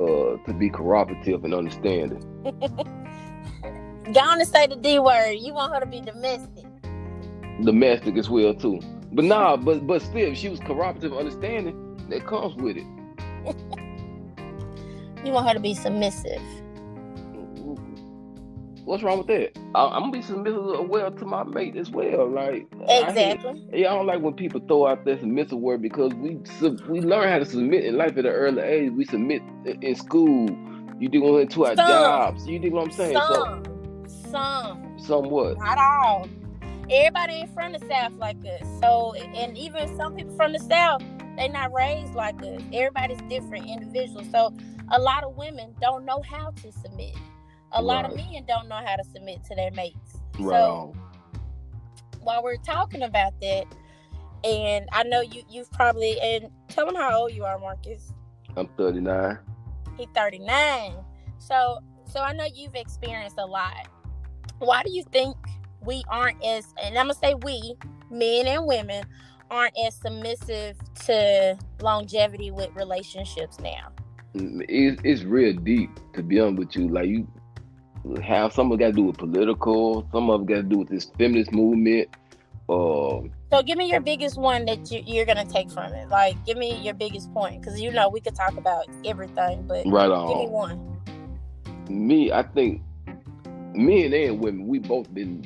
uh 0.00 0.36
to 0.46 0.54
be 0.58 0.68
cooperative 0.68 1.44
and 1.44 1.54
understanding. 1.54 2.20
Go 4.12 4.20
on 4.20 4.44
say 4.44 4.66
the 4.66 4.76
D 4.76 4.98
word. 4.98 5.34
You 5.34 5.54
want 5.54 5.72
her 5.74 5.80
to 5.80 5.86
be 5.86 6.00
domestic. 6.00 6.64
Domestic 7.62 8.16
as 8.16 8.28
well 8.28 8.54
too. 8.54 8.80
But 9.12 9.24
nah, 9.24 9.56
but 9.68 9.86
but 9.86 10.02
still 10.02 10.32
if 10.32 10.38
she 10.38 10.48
was 10.48 10.60
cooperative 10.60 11.12
and 11.12 11.20
understanding, 11.20 12.06
that 12.08 12.26
comes 12.26 12.56
with 12.56 12.76
it. 12.76 12.86
You 15.24 15.32
want 15.32 15.46
her 15.46 15.54
to 15.54 15.60
be 15.60 15.74
submissive. 15.74 16.42
What's 18.84 19.02
wrong 19.02 19.18
with 19.18 19.28
that? 19.28 19.56
I, 19.74 19.86
I'm 19.86 20.02
gonna 20.02 20.12
be 20.12 20.22
submissive 20.22 20.80
as 20.80 20.88
well 20.88 21.10
to 21.12 21.24
my 21.24 21.44
mate 21.44 21.76
as 21.76 21.90
well. 21.90 22.28
Like 22.28 22.66
I 22.88 23.08
Exactly. 23.08 23.64
Yeah, 23.72 23.92
I 23.92 23.96
don't 23.96 24.06
like 24.06 24.20
when 24.20 24.34
people 24.34 24.60
throw 24.66 24.86
out 24.86 25.04
that 25.04 25.20
submissive 25.20 25.58
word 25.58 25.82
because 25.82 26.12
we 26.14 26.38
sub- 26.58 26.80
we 26.88 27.00
learn 27.00 27.28
how 27.28 27.38
to 27.38 27.44
submit 27.44 27.84
in 27.84 27.96
life 27.96 28.16
at 28.18 28.26
an 28.26 28.26
early 28.26 28.62
age. 28.62 28.92
We 28.92 29.04
submit 29.04 29.42
in 29.64 29.94
school. 29.94 30.48
You 30.98 31.08
do 31.08 31.38
it 31.38 31.50
to 31.50 31.66
our 31.66 31.76
Some. 31.76 31.88
jobs. 31.88 32.46
You 32.46 32.58
dig 32.58 32.72
what 32.72 32.84
I'm 32.84 32.90
saying? 32.90 33.18
Some. 33.28 33.62
Some. 34.06 34.94
So 34.98 35.04
somewhat. 35.06 35.58
Not 35.58 35.78
all. 35.78 36.28
Everybody 36.90 37.34
ain't 37.34 37.54
from 37.54 37.72
the 37.72 37.78
South 37.88 38.12
like 38.18 38.36
us. 38.44 38.66
So, 38.80 39.14
and 39.14 39.56
even 39.56 39.96
some 39.96 40.14
people 40.14 40.34
from 40.36 40.52
the 40.52 40.58
South, 40.58 41.02
they 41.36 41.48
not 41.48 41.72
raised 41.72 42.14
like 42.14 42.42
us. 42.42 42.60
Everybody's 42.72 43.20
different 43.28 43.66
individuals. 43.68 44.26
So, 44.30 44.52
a 44.90 44.98
lot 44.98 45.24
of 45.24 45.36
women 45.36 45.74
don't 45.80 46.04
know 46.04 46.22
how 46.22 46.50
to 46.50 46.72
submit. 46.72 47.14
A 47.74 47.82
lot 47.82 48.04
of 48.04 48.14
men 48.14 48.44
don't 48.46 48.68
know 48.68 48.80
how 48.84 48.96
to 48.96 49.04
submit 49.04 49.44
to 49.44 49.54
their 49.54 49.70
mates. 49.70 50.18
Right 50.38 50.56
So, 50.58 50.94
while 52.20 52.42
we're 52.42 52.56
talking 52.56 53.02
about 53.02 53.32
that, 53.40 53.64
and 54.44 54.88
I 54.92 55.04
know 55.04 55.20
you 55.20 55.42
you've 55.48 55.70
probably 55.72 56.20
and 56.20 56.50
tell 56.68 56.86
them 56.86 56.94
how 56.94 57.16
old 57.16 57.32
you 57.32 57.44
are, 57.44 57.58
Marcus. 57.58 58.12
I'm 58.56 58.68
39. 58.76 59.38
He's 59.96 60.08
39. 60.14 60.94
So 61.38 61.78
so 62.04 62.20
I 62.20 62.32
know 62.32 62.46
you've 62.52 62.74
experienced 62.74 63.38
a 63.38 63.46
lot. 63.46 63.88
Why 64.58 64.82
do 64.82 64.92
you 64.92 65.04
think 65.12 65.36
we 65.84 66.02
aren't 66.08 66.42
as 66.44 66.74
and 66.82 66.98
I'm 66.98 67.06
gonna 67.06 67.14
say 67.14 67.34
we, 67.34 67.76
men 68.10 68.46
and 68.46 68.66
women, 68.66 69.04
aren't 69.50 69.74
as 69.78 69.94
submissive 69.94 70.76
to 71.06 71.58
longevity 71.80 72.50
with 72.50 72.74
relationships 72.74 73.58
now? 73.60 73.92
Mm, 74.34 74.64
It's, 74.68 75.00
it's 75.04 75.22
real 75.22 75.54
deep, 75.54 75.90
to 76.14 76.22
be 76.22 76.40
honest 76.40 76.58
with 76.58 76.76
you. 76.76 76.88
Like, 76.88 77.06
you 77.06 77.28
have 78.22 78.52
some 78.52 78.72
of 78.72 78.80
it 78.80 78.82
got 78.82 78.86
to 78.88 78.92
do 78.92 79.04
with 79.04 79.16
political, 79.18 80.06
some 80.12 80.30
of 80.30 80.42
it 80.42 80.46
got 80.46 80.54
to 80.56 80.62
do 80.62 80.78
with 80.78 80.88
this 80.88 81.10
feminist 81.18 81.52
movement. 81.52 82.08
Uh, 82.68 83.20
So 83.50 83.62
give 83.64 83.76
me 83.76 83.90
your 83.90 84.00
biggest 84.00 84.38
one 84.38 84.64
that 84.66 84.90
you, 84.90 85.02
you're 85.06 85.26
gonna 85.26 85.44
take 85.44 85.70
from 85.70 85.92
it. 85.92 86.08
Like, 86.08 86.42
give 86.46 86.56
me 86.56 86.76
your 86.80 86.94
biggest 86.94 87.32
point, 87.34 87.60
because 87.60 87.80
you 87.80 87.90
know 87.92 88.08
we 88.08 88.20
could 88.20 88.34
talk 88.34 88.56
about 88.56 88.86
everything, 89.04 89.64
but 89.66 89.84
right 89.86 90.08
give 90.08 90.36
me 90.38 90.46
on. 90.46 90.50
one. 90.50 90.98
Me, 91.88 92.32
I 92.32 92.42
think 92.44 92.82
men 93.74 94.12
and 94.14 94.40
women, 94.40 94.66
we 94.66 94.78
both 94.78 95.12
been 95.12 95.42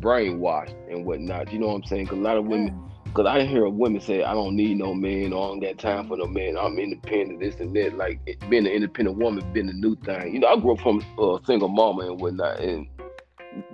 brainwashed 0.00 0.74
and 0.90 1.06
whatnot. 1.06 1.52
You 1.52 1.58
know 1.60 1.68
what 1.68 1.76
I'm 1.76 1.84
saying? 1.84 2.06
'Cause 2.06 2.18
a 2.18 2.20
lot 2.20 2.36
of 2.36 2.46
women, 2.46 2.70
Mm. 2.70 2.90
Because 3.16 3.34
I 3.34 3.46
hear 3.46 3.64
a 3.64 3.70
women 3.70 4.02
say, 4.02 4.22
I 4.22 4.34
don't 4.34 4.54
need 4.54 4.76
no 4.76 4.92
man, 4.92 5.32
or 5.32 5.46
I 5.46 5.48
don't 5.48 5.60
got 5.60 5.78
time 5.78 6.06
for 6.06 6.18
no 6.18 6.26
man, 6.26 6.58
I'm 6.58 6.78
independent, 6.78 7.40
this 7.40 7.54
and 7.60 7.74
that. 7.74 7.96
Like, 7.96 8.20
it- 8.26 8.38
being 8.50 8.66
an 8.66 8.72
independent 8.72 9.16
woman 9.16 9.50
been 9.54 9.70
a 9.70 9.72
new 9.72 9.96
thing. 9.96 10.34
You 10.34 10.40
know, 10.40 10.48
I 10.48 10.60
grew 10.60 10.72
up 10.72 10.80
from 10.80 11.02
a 11.18 11.38
single 11.46 11.68
mama 11.68 12.10
and 12.10 12.20
whatnot, 12.20 12.60
and 12.60 12.86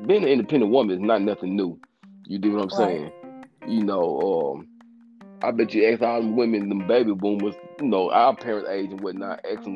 being 0.07 0.23
an 0.23 0.29
independent 0.29 0.71
woman 0.71 0.95
is 0.97 1.03
not 1.03 1.23
nothing 1.23 1.57
new. 1.57 1.77
You 2.29 2.39
do 2.39 2.53
what 2.53 2.63
I'm 2.63 2.69
Right. 2.69 3.01
saying? 3.01 3.13
You 3.67 3.83
know, 3.83 4.55
um, 4.55 4.69
I 5.43 5.51
bet 5.51 5.75
you 5.75 5.87
ask 5.87 6.01
all 6.03 6.21
them 6.21 6.37
women, 6.37 6.69
them 6.69 6.87
baby 6.87 7.13
boomers, 7.13 7.57
you 7.81 7.89
know, 7.89 8.13
our 8.13 8.37
parents' 8.37 8.69
age 8.71 8.91
and 8.93 9.01
whatnot, 9.01 9.45
ask 9.45 9.65
them, 9.65 9.75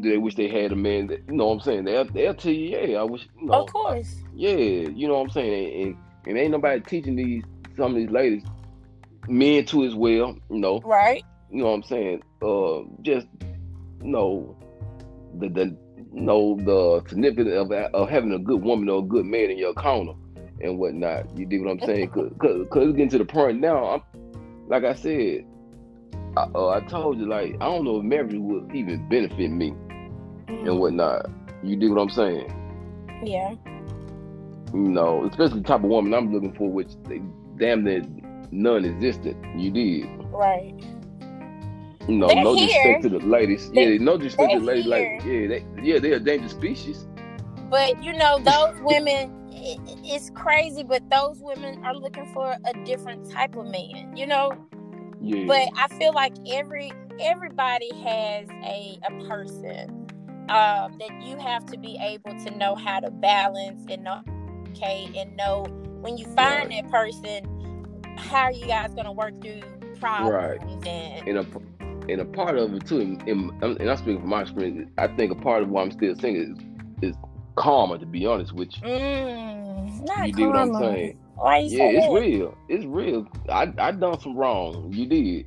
do 0.00 0.10
they 0.10 0.18
wish 0.18 0.36
they 0.36 0.46
had 0.48 0.70
a 0.70 0.76
man 0.76 1.08
that, 1.08 1.22
you 1.28 1.34
know 1.34 1.46
what 1.46 1.54
I'm 1.54 1.60
saying? 1.60 1.84
They'll, 1.86 2.04
they'll 2.04 2.34
tell 2.34 2.52
you, 2.52 2.78
yeah, 2.78 3.00
I 3.00 3.02
wish, 3.02 3.26
you 3.40 3.48
know. 3.48 3.64
Of 3.64 3.72
course. 3.72 4.14
Yeah, 4.32 4.54
you 4.54 5.08
know 5.08 5.14
what 5.14 5.22
I'm 5.22 5.30
saying? 5.30 5.82
And, 5.82 5.96
and 6.26 6.38
ain't 6.38 6.52
nobody 6.52 6.80
teaching 6.82 7.16
these, 7.16 7.42
some 7.76 7.92
of 7.92 7.96
these 7.96 8.10
ladies, 8.10 8.42
men 9.28 9.64
too 9.64 9.84
as 9.84 9.94
well, 9.94 10.36
you 10.50 10.58
know, 10.58 10.80
Right. 10.84 11.24
you 11.50 11.58
know 11.58 11.70
what 11.70 11.74
I'm 11.74 11.82
saying? 11.84 12.22
Uh, 12.42 12.82
just, 13.02 13.26
you 14.02 14.10
know, 14.10 14.56
the, 15.38 15.48
the, 15.48 15.76
you 16.12 16.20
know, 16.20 16.56
the 16.56 17.08
significance 17.08 17.50
of, 17.54 17.72
of 17.72 18.08
having 18.08 18.32
a 18.32 18.38
good 18.38 18.62
woman 18.62 18.88
or 18.88 19.00
a 19.00 19.02
good 19.02 19.26
man 19.26 19.50
in 19.50 19.58
your 19.58 19.74
corner 19.74 20.12
and 20.60 20.78
whatnot. 20.78 21.36
You 21.36 21.46
dig 21.46 21.64
what 21.64 21.72
I'm 21.72 21.80
saying? 21.80 22.10
Cause, 22.14 22.30
cause, 22.38 22.66
cause 22.70 22.82
it's 22.88 22.92
getting 22.92 23.08
to 23.10 23.18
the 23.18 23.24
point 23.24 23.60
now, 23.60 23.84
I'm, 23.86 24.02
like 24.68 24.84
I 24.84 24.94
said, 24.94 25.46
I, 26.36 26.46
uh, 26.54 26.68
I 26.68 26.80
told 26.80 27.18
you, 27.18 27.26
like, 27.26 27.54
I 27.60 27.66
don't 27.66 27.84
know 27.84 27.98
if 27.98 28.04
marriage 28.04 28.34
would 28.34 28.74
even 28.74 29.08
benefit 29.08 29.50
me 29.50 29.68
and 30.48 30.78
whatnot. 30.78 31.30
You 31.62 31.76
dig 31.76 31.90
what 31.90 32.00
I'm 32.00 32.10
saying? 32.10 32.50
Yeah. 33.24 33.54
You 34.72 34.88
know, 34.88 35.24
especially 35.26 35.60
the 35.60 35.66
type 35.68 35.84
of 35.84 35.90
woman 35.90 36.12
I'm 36.12 36.32
looking 36.32 36.52
for, 36.54 36.68
which 36.68 36.90
they 37.04 37.22
damn 37.58 37.84
near 37.84 38.02
non-existent. 38.50 39.36
You 39.58 39.70
did. 39.70 40.08
Right. 40.30 40.74
You 42.08 42.16
know, 42.16 42.28
They're 42.28 42.44
no 42.44 42.54
here. 42.54 42.66
disrespect 42.66 43.02
to 43.04 43.08
the 43.08 43.18
ladies. 43.20 43.70
They- 43.70 43.92
yeah, 43.94 43.98
no 43.98 44.16
disrespect 44.16 44.52
to 44.52 44.58
the 44.60 44.64
ladies. 44.64 44.86
Like, 44.86 45.22
yeah, 45.24 45.46
they, 45.48 45.64
yeah, 45.82 45.98
they're 45.98 46.16
a 46.16 46.20
dangerous 46.20 46.52
species. 46.52 47.06
But 47.70 48.02
you 48.04 48.12
know, 48.12 48.38
those 48.40 48.78
women, 48.82 49.32
i- 49.52 49.78
i- 49.88 50.00
it's 50.04 50.30
crazy, 50.30 50.82
but 50.82 51.08
those 51.10 51.40
women 51.40 51.82
are 51.84 51.94
looking 51.94 52.26
for 52.34 52.54
a 52.64 52.84
different 52.84 53.30
type 53.30 53.56
of 53.56 53.66
man, 53.66 54.14
you 54.16 54.26
know. 54.26 54.52
Yeah, 55.20 55.46
But 55.46 55.68
I 55.78 55.88
feel 55.96 56.12
like 56.12 56.34
every 56.52 56.92
everybody 57.20 57.88
has 58.02 58.48
a 58.64 58.98
a 59.08 59.24
person 59.26 60.06
um, 60.50 60.98
that 60.98 61.22
you 61.22 61.38
have 61.38 61.64
to 61.66 61.78
be 61.78 61.98
able 62.02 62.38
to 62.44 62.50
know 62.58 62.74
how 62.74 63.00
to 63.00 63.10
balance 63.10 63.86
and 63.88 64.04
know, 64.04 64.20
okay, 64.68 65.08
and 65.16 65.34
know 65.36 65.64
when 66.04 66.18
you 66.18 66.26
find 66.26 66.70
that 66.70 66.90
person, 66.90 68.04
how 68.18 68.42
are 68.44 68.52
you 68.52 68.66
guys 68.66 68.94
gonna 68.94 69.10
work 69.12 69.40
through 69.40 69.62
problems 69.98 70.34
Right. 70.34 70.86
and 70.86 71.26
in 71.28 71.36
a 71.38 71.46
and 72.10 72.20
a 72.20 72.24
part 72.26 72.58
of 72.58 72.74
it 72.74 72.86
too, 72.86 73.00
and, 73.00 73.22
and 73.26 73.90
I'm 73.90 73.96
speaking 73.96 74.20
from 74.20 74.28
my 74.28 74.42
experience. 74.42 74.90
I 74.98 75.06
think 75.06 75.32
a 75.32 75.34
part 75.34 75.62
of 75.62 75.70
why 75.70 75.80
I'm 75.80 75.90
still 75.90 76.14
single 76.16 76.42
is, 76.42 76.58
is 77.00 77.16
karma. 77.56 77.98
To 77.98 78.04
be 78.04 78.26
honest 78.26 78.52
with 78.52 78.76
you, 78.76 78.82
mm, 78.82 80.04
not 80.06 80.26
you 80.26 80.34
dig 80.34 80.46
what 80.46 80.56
I'm 80.56 80.74
saying? 80.74 81.18
Why 81.36 81.58
you 81.60 81.78
Yeah, 81.78 81.84
it's 81.84 82.06
that? 82.06 82.12
real. 82.12 82.58
It's 82.68 82.84
real. 82.84 83.26
I 83.48 83.72
I 83.78 83.90
done 83.92 84.20
some 84.20 84.36
wrong. 84.36 84.92
You 84.92 85.06
did. 85.06 85.46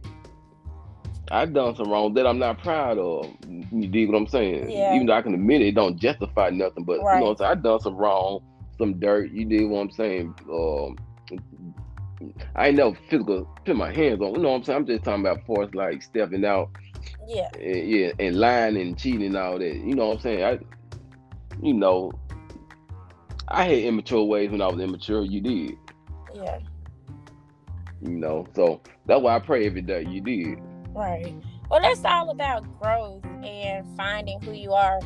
I 1.29 1.45
done 1.45 1.75
some 1.75 1.91
wrong 1.91 2.15
that 2.15 2.25
I'm 2.25 2.39
not 2.39 2.57
proud 2.63 2.97
of. 2.97 3.27
You 3.47 3.87
dig 3.87 4.09
what 4.09 4.17
I'm 4.17 4.27
saying? 4.27 4.71
Yeah. 4.71 4.95
Even 4.95 5.05
though 5.07 5.13
I 5.13 5.21
can 5.21 5.35
admit 5.35 5.61
it, 5.61 5.67
it 5.67 5.75
don't 5.75 5.97
justify 5.99 6.49
nothing. 6.49 6.85
But 6.85 6.93
you 6.93 7.03
know, 7.03 7.03
what 7.03 7.29
I'm 7.31 7.37
saying? 7.37 7.51
I 7.51 7.55
done 7.55 7.79
some 7.81 7.95
wrong, 7.97 8.39
some 8.77 8.99
dirt. 8.99 9.31
You 9.31 9.45
did 9.45 9.65
what 9.69 9.79
I'm 9.81 9.91
saying? 9.91 10.35
Um, 10.51 10.97
I 12.55 12.67
ain't 12.67 12.77
never 12.77 12.97
physical 13.09 13.47
put 13.65 13.75
my 13.75 13.91
hands 13.93 14.21
on. 14.21 14.35
You 14.35 14.41
know 14.41 14.49
what 14.49 14.55
I'm 14.57 14.63
saying? 14.63 14.77
I'm 14.79 14.87
just 14.87 15.03
talking 15.03 15.25
about 15.25 15.45
force 15.45 15.73
like 15.73 16.01
stepping 16.01 16.45
out, 16.45 16.69
Yeah, 17.27 17.49
and, 17.59 17.89
yeah, 17.89 18.11
and 18.19 18.35
lying 18.39 18.77
and 18.77 18.97
cheating 18.97 19.27
and 19.27 19.37
all 19.37 19.59
that. 19.59 19.75
You 19.75 19.95
know 19.95 20.07
what 20.07 20.13
I'm 20.15 20.19
saying? 20.21 20.43
I, 20.43 20.59
you 21.61 21.73
know, 21.73 22.11
I 23.47 23.63
had 23.65 23.77
immature 23.79 24.23
ways 24.23 24.49
when 24.51 24.61
I 24.61 24.67
was 24.67 24.79
immature. 24.79 25.23
You 25.23 25.41
did. 25.41 25.77
yeah, 26.33 26.59
You 28.01 28.17
know, 28.17 28.47
so 28.55 28.81
that's 29.05 29.21
why 29.21 29.35
I 29.35 29.39
pray 29.39 29.65
every 29.65 29.81
day. 29.81 30.05
You 30.07 30.21
did. 30.21 30.59
right. 30.93 31.35
Well, 31.69 31.81
that's 31.81 32.03
all 32.05 32.29
about 32.29 32.63
growth 32.79 33.25
and 33.43 33.85
finding 33.97 34.41
who 34.41 34.53
you 34.53 34.71
are. 34.73 34.99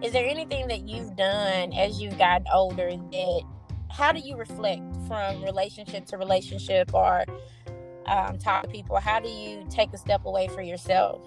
Is 0.00 0.12
there 0.12 0.24
anything 0.24 0.68
that 0.68 0.88
you've 0.88 1.16
done 1.16 1.72
as 1.72 2.00
you've 2.00 2.18
gotten 2.18 2.46
older 2.54 2.90
that 2.90 3.42
how 3.90 4.12
do 4.12 4.20
you 4.20 4.36
reflect 4.36 4.82
from 5.08 5.42
relationship 5.42 6.06
to 6.06 6.18
relationship 6.18 6.94
or 6.94 7.24
um, 8.06 8.38
talk 8.38 8.62
to 8.62 8.68
people? 8.68 8.96
How 9.00 9.18
do 9.18 9.28
you 9.28 9.66
take 9.68 9.92
a 9.92 9.98
step 9.98 10.24
away 10.24 10.46
for 10.46 10.62
yourself? 10.62 11.20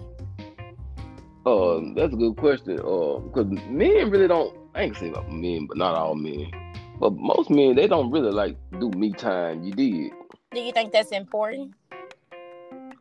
Um, 1.44 1.94
that's 1.94 2.14
a 2.14 2.16
good 2.16 2.36
question. 2.36 2.78
Uh, 2.78 3.18
because 3.18 3.46
men 3.68 4.10
really 4.10 4.28
don't. 4.28 4.56
I 4.74 4.84
ain't 4.84 4.94
gonna 4.94 5.06
say 5.06 5.10
about 5.10 5.30
men, 5.30 5.66
but 5.66 5.76
not 5.76 5.94
all 5.94 6.14
men. 6.14 6.50
But 6.98 7.12
most 7.14 7.50
men, 7.50 7.76
they 7.76 7.86
don't 7.86 8.10
really 8.10 8.30
like 8.30 8.56
do 8.78 8.88
me 8.90 9.12
time. 9.12 9.64
You 9.64 9.72
did. 9.72 10.12
Do 10.52 10.60
you 10.60 10.72
think 10.72 10.92
that's 10.92 11.10
important? 11.10 11.74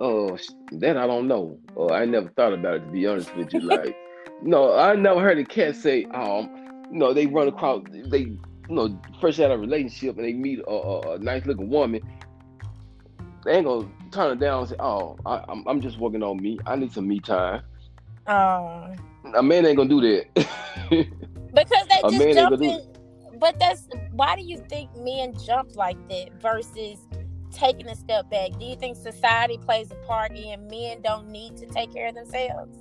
Uh, 0.02 0.36
that 0.74 0.98
I 0.98 1.08
don't 1.08 1.28
know. 1.28 1.58
Uh, 1.78 1.94
I 1.94 2.04
never 2.04 2.28
thought 2.30 2.54
about 2.54 2.76
it 2.76 2.80
to 2.80 2.92
be 2.92 3.08
honest 3.08 3.34
with 3.38 3.54
you. 3.54 3.62
Like, 3.62 3.96
no, 4.42 4.76
I 4.76 4.96
never 4.96 5.20
heard 5.20 5.38
a 5.38 5.46
cat 5.46 5.76
say, 5.76 6.06
um, 6.06 6.50
you 6.92 6.98
know, 6.98 7.14
they 7.14 7.28
run 7.28 7.48
across, 7.48 7.84
they, 7.92 8.20
you 8.20 8.40
know, 8.70 9.00
fresh 9.20 9.40
out 9.40 9.52
of 9.52 9.60
a 9.60 9.62
relationship 9.62 10.18
and 10.18 10.26
they 10.26 10.34
meet 10.34 10.60
a, 10.60 10.70
a, 10.70 11.16
a 11.16 11.20
nice 11.20 11.46
looking 11.46 11.70
woman. 11.70 12.02
They 13.46 13.54
ain't 13.54 13.66
gonna 13.66 13.88
turn 14.12 14.34
it 14.34 14.40
down 14.40 14.62
and 14.62 14.70
say, 14.70 14.76
oh, 14.80 15.18
I, 15.26 15.44
I'm, 15.48 15.68
I'm 15.68 15.82
just 15.82 16.00
working 16.00 16.24
on 16.24 16.42
me. 16.42 16.60
I 16.66 16.76
need 16.76 16.92
some 16.92 17.08
me 17.08 17.20
time. 17.20 17.64
Um, 18.28 18.96
A 19.36 19.42
man 19.42 19.66
ain't 19.66 19.78
gonna 19.78 19.90
do 19.90 20.02
that. 20.02 20.48
because 21.54 21.88
they 21.88 22.02
just 22.04 22.18
man 22.18 22.34
jump 22.34 22.62
in. 22.62 22.82
But 23.40 23.60
that's 23.60 23.88
why 24.12 24.36
do 24.36 24.44
you 24.44 24.58
think 24.70 24.96
men 24.98 25.34
jump 25.46 25.76
like 25.76 25.98
that 26.10 26.30
versus 26.40 27.00
taking 27.52 27.88
a 27.88 27.96
step 27.96 28.30
back? 28.30 28.52
Do 28.60 28.66
you 28.66 28.76
think 28.76 28.98
society 28.98 29.58
plays 29.58 29.92
a 29.92 29.96
part 30.08 30.38
in 30.38 30.68
men 30.68 31.02
don't 31.02 31.30
need 31.30 31.58
to 31.58 31.66
take 31.66 31.92
care 31.92 32.08
of 32.08 32.16
themselves? 32.16 32.78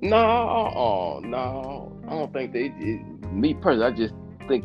No, 0.00 1.20
no, 1.24 2.00
I 2.06 2.10
don't 2.10 2.32
think 2.32 2.52
they. 2.52 2.72
It, 2.78 3.32
me 3.32 3.54
personally, 3.54 3.86
I 3.86 3.90
just 3.90 4.14
think 4.46 4.64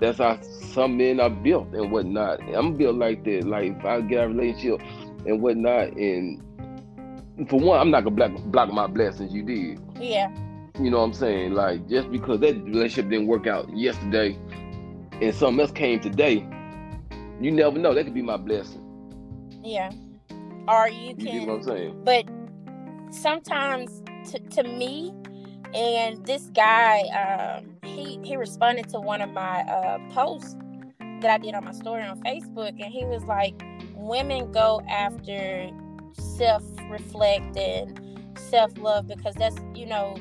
that's 0.00 0.18
how 0.18 0.40
some 0.40 0.96
men 0.96 1.20
are 1.20 1.28
built 1.30 1.68
and 1.74 1.92
whatnot. 1.92 2.40
I'm 2.54 2.76
built 2.76 2.96
like 2.96 3.24
that. 3.24 3.44
Like 3.46 3.76
if 3.76 3.84
I 3.84 4.00
get 4.00 4.24
a 4.24 4.28
relationship 4.28 4.80
and 5.26 5.42
whatnot, 5.42 5.88
and 5.96 6.42
for 7.48 7.60
one, 7.60 7.78
I'm 7.78 7.90
not 7.90 8.04
gonna 8.04 8.16
block, 8.16 8.32
block 8.46 8.72
my 8.72 8.86
blessings. 8.86 9.32
You 9.34 9.42
did, 9.42 9.80
Yeah, 10.00 10.30
you 10.80 10.90
know 10.90 10.98
what 10.98 11.04
I'm 11.04 11.12
saying? 11.12 11.52
Like 11.52 11.86
just 11.88 12.10
because 12.10 12.40
that 12.40 12.54
relationship 12.64 13.10
didn't 13.10 13.26
work 13.26 13.46
out 13.46 13.68
yesterday, 13.76 14.38
and 15.20 15.34
something 15.34 15.60
else 15.60 15.72
came 15.72 16.00
today, 16.00 16.46
you 17.40 17.50
never 17.50 17.78
know. 17.78 17.92
That 17.94 18.04
could 18.04 18.14
be 18.14 18.22
my 18.22 18.38
blessing. 18.38 18.82
yeah. 19.62 19.90
Or 20.68 20.88
you 20.88 21.14
You 21.16 21.16
get 21.16 21.48
what 21.48 21.54
I'm 21.56 21.62
saying? 21.64 22.04
but 22.04 22.24
sometimes 23.12 23.99
to, 24.26 24.38
to 24.38 24.62
me, 24.62 25.14
and 25.74 26.24
this 26.26 26.50
guy, 26.54 27.02
um, 27.08 27.76
he 27.84 28.18
he 28.22 28.36
responded 28.36 28.88
to 28.90 29.00
one 29.00 29.20
of 29.20 29.30
my 29.30 29.62
uh, 29.62 29.98
posts 30.10 30.56
that 30.98 31.30
I 31.30 31.38
did 31.38 31.54
on 31.54 31.64
my 31.64 31.72
story 31.72 32.02
on 32.02 32.20
Facebook, 32.22 32.70
and 32.70 32.92
he 32.92 33.04
was 33.04 33.24
like, 33.24 33.62
"Women 33.94 34.50
go 34.52 34.82
after 34.88 35.70
self 36.12 36.62
reflect 36.88 37.56
and 37.56 38.28
self 38.38 38.76
love 38.78 39.06
because 39.06 39.34
that's 39.34 39.56
you 39.74 39.86
know 39.86 40.16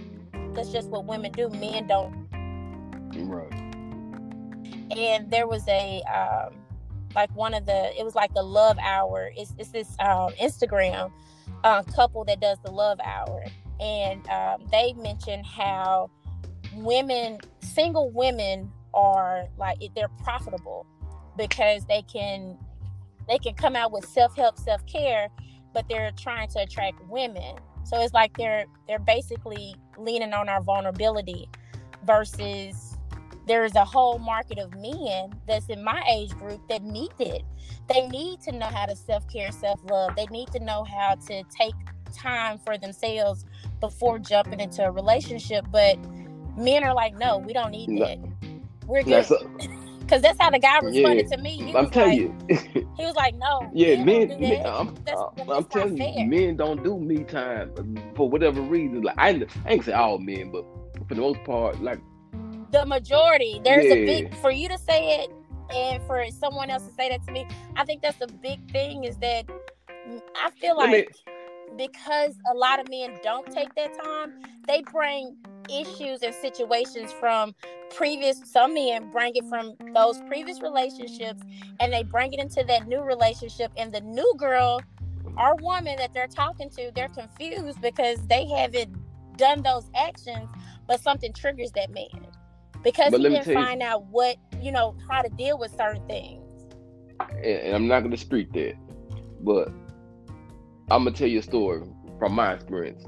that's 0.53 0.71
just 0.71 0.89
what 0.89 1.05
women 1.05 1.31
do. 1.31 1.49
Men 1.49 1.87
don't." 1.87 2.27
Right. 3.15 3.53
And 4.97 5.29
there 5.29 5.47
was 5.47 5.67
a 5.67 6.01
um, 6.03 6.55
like 7.15 7.35
one 7.35 7.53
of 7.53 7.65
the 7.65 7.97
it 7.99 8.03
was 8.03 8.15
like 8.15 8.33
the 8.33 8.43
love 8.43 8.77
hour. 8.79 9.31
It's 9.35 9.53
it's 9.57 9.69
this 9.69 9.95
um, 9.99 10.31
Instagram 10.41 11.11
uh, 11.63 11.83
couple 11.83 12.23
that 12.25 12.39
does 12.39 12.57
the 12.63 12.71
love 12.71 12.99
hour, 13.03 13.43
and 13.79 14.27
um, 14.29 14.65
they 14.71 14.93
mentioned 14.93 15.45
how 15.45 16.09
women, 16.75 17.39
single 17.61 18.11
women, 18.11 18.71
are 18.93 19.45
like 19.57 19.79
they're 19.95 20.09
profitable 20.23 20.85
because 21.37 21.85
they 21.85 22.01
can 22.03 22.57
they 23.27 23.37
can 23.37 23.53
come 23.53 23.75
out 23.75 23.91
with 23.91 24.05
self 24.05 24.35
help, 24.35 24.57
self 24.57 24.85
care, 24.85 25.29
but 25.73 25.87
they're 25.87 26.11
trying 26.17 26.49
to 26.49 26.59
attract 26.59 26.99
women. 27.07 27.55
So 27.83 28.01
it's 28.01 28.13
like 28.13 28.35
they're 28.37 28.65
they're 28.87 28.99
basically 28.99 29.75
leaning 29.97 30.33
on 30.33 30.49
our 30.49 30.61
vulnerability 30.61 31.47
versus 32.05 32.97
there's 33.47 33.75
a 33.75 33.85
whole 33.85 34.19
market 34.19 34.59
of 34.59 34.71
men 34.75 35.33
that's 35.47 35.69
in 35.69 35.83
my 35.83 36.03
age 36.07 36.31
group 36.31 36.61
that 36.69 36.83
need 36.83 37.11
it. 37.19 37.41
They 37.87 38.07
need 38.07 38.41
to 38.41 38.51
know 38.51 38.67
how 38.67 38.85
to 38.85 38.95
self 38.95 39.27
care, 39.27 39.51
self 39.51 39.79
love. 39.89 40.15
They 40.15 40.25
need 40.27 40.49
to 40.49 40.59
know 40.59 40.83
how 40.83 41.15
to 41.27 41.43
take 41.49 41.73
time 42.13 42.57
for 42.59 42.77
themselves 42.77 43.45
before 43.79 44.19
jumping 44.19 44.59
into 44.59 44.83
a 44.85 44.91
relationship. 44.91 45.65
But 45.71 45.97
men 46.57 46.83
are 46.83 46.93
like, 46.93 47.15
no, 47.17 47.37
we 47.37 47.53
don't 47.53 47.71
need 47.71 47.89
No. 47.89 48.05
that. 48.05 48.17
We're 48.85 49.03
good. 49.03 49.25
Because 49.99 50.21
that's 50.23 50.39
how 50.39 50.49
the 50.49 50.59
guy 50.59 50.79
responded 50.79 51.27
Yeah. 51.29 51.35
to 51.37 51.41
me. 51.41 51.51
He 51.57 51.75
I'm 51.75 51.83
was 51.85 51.91
telling 51.91 52.37
like, 52.49 52.67
you. 52.75 52.87
he 52.97 53.05
was 53.05 53.15
like, 53.15 53.35
no. 53.35 53.69
Yeah, 53.73 54.03
men 54.03 54.05
men. 54.05 54.27
don't 54.29 54.39
do 54.39 54.47
men. 54.47 54.65
I'm, 54.65 54.95
That's- 55.05 55.25
that's 55.37 55.49
I'm 55.51 55.63
telling 55.65 55.97
fair. 55.97 56.09
you, 56.17 56.25
men 56.27 56.55
don't 56.57 56.83
do 56.83 56.97
me 56.99 57.23
time 57.23 57.71
for 58.15 58.29
whatever 58.29 58.61
reason. 58.61 59.01
Like 59.03 59.15
I, 59.17 59.29
ain't- 59.31 59.49
I 59.65 59.69
ain't 59.73 59.85
say 59.85 59.93
all 59.93 60.17
men, 60.17 60.51
but 60.51 60.65
for 61.07 61.13
the 61.15 61.21
most 61.21 61.43
part, 61.43 61.81
like 61.81 61.99
the 62.71 62.85
majority. 62.85 63.61
There's 63.63 63.85
a 63.85 64.05
big 64.05 64.33
for 64.35 64.51
you 64.51 64.69
to 64.69 64.77
say 64.77 65.21
it 65.21 65.31
and 65.73 66.01
for 66.03 66.23
someone 66.31 66.69
else 66.69 66.85
to 66.87 66.93
say 66.93 67.09
that 67.09 67.25
to 67.27 67.31
me. 67.31 67.47
I 67.75 67.83
think 67.85 68.01
that's 68.01 68.21
a 68.21 68.27
big 68.27 68.71
thing. 68.71 69.03
Is 69.05 69.17
that 69.17 69.45
mm, 69.47 70.21
I 70.35 70.49
feel 70.51 70.77
Let 70.77 70.89
me- 70.89 70.97
like 70.99 71.15
because 71.77 72.35
a 72.51 72.55
lot 72.55 72.79
of 72.79 72.89
men 72.89 73.17
don't 73.23 73.45
take 73.51 73.73
that 73.75 73.93
time, 74.03 74.33
they 74.67 74.81
bring 74.91 75.35
issues 75.69 76.21
and 76.23 76.33
situations 76.35 77.11
from 77.13 77.53
previous. 77.95 78.41
Some 78.45 78.73
men 78.73 79.09
bring 79.11 79.35
it 79.35 79.45
from 79.45 79.73
those 79.93 80.19
previous 80.27 80.61
relationships, 80.61 81.41
and 81.79 81.93
they 81.93 82.03
bring 82.03 82.33
it 82.33 82.39
into 82.39 82.63
that 82.63 82.87
new 82.87 83.01
relationship. 83.01 83.71
And 83.77 83.91
the 83.93 84.01
new 84.01 84.33
girl 84.37 84.81
or 85.37 85.55
woman 85.61 85.95
that 85.97 86.13
they're 86.13 86.27
talking 86.27 86.69
to, 86.71 86.91
they're 86.95 87.09
confused 87.09 87.81
because 87.81 88.25
they 88.27 88.47
haven't 88.47 88.95
done 89.37 89.61
those 89.61 89.89
actions, 89.95 90.49
but 90.87 90.99
something 90.99 91.31
triggers 91.33 91.71
that 91.71 91.91
man 91.91 92.07
because 92.83 93.11
But 93.11 93.21
he 93.21 93.29
didn't 93.29 93.43
tell 93.45 93.53
you- 93.53 93.59
find 93.65 93.81
out 93.81 94.05
what 94.07 94.37
you 94.61 94.71
know 94.71 94.95
how 95.09 95.21
to 95.21 95.29
deal 95.29 95.57
with 95.57 95.75
certain 95.75 96.05
things. 96.07 96.43
and, 97.31 97.45
and 97.45 97.75
I'm 97.75 97.87
not 97.87 98.01
gonna 98.01 98.17
speak 98.17 98.51
that, 98.53 98.75
but 99.41 99.71
I'm 100.91 101.03
gonna 101.03 101.11
tell 101.15 101.27
you 101.27 101.39
a 101.39 101.43
story 101.43 101.83
from 102.17 102.33
my 102.33 102.53
experience. 102.53 103.05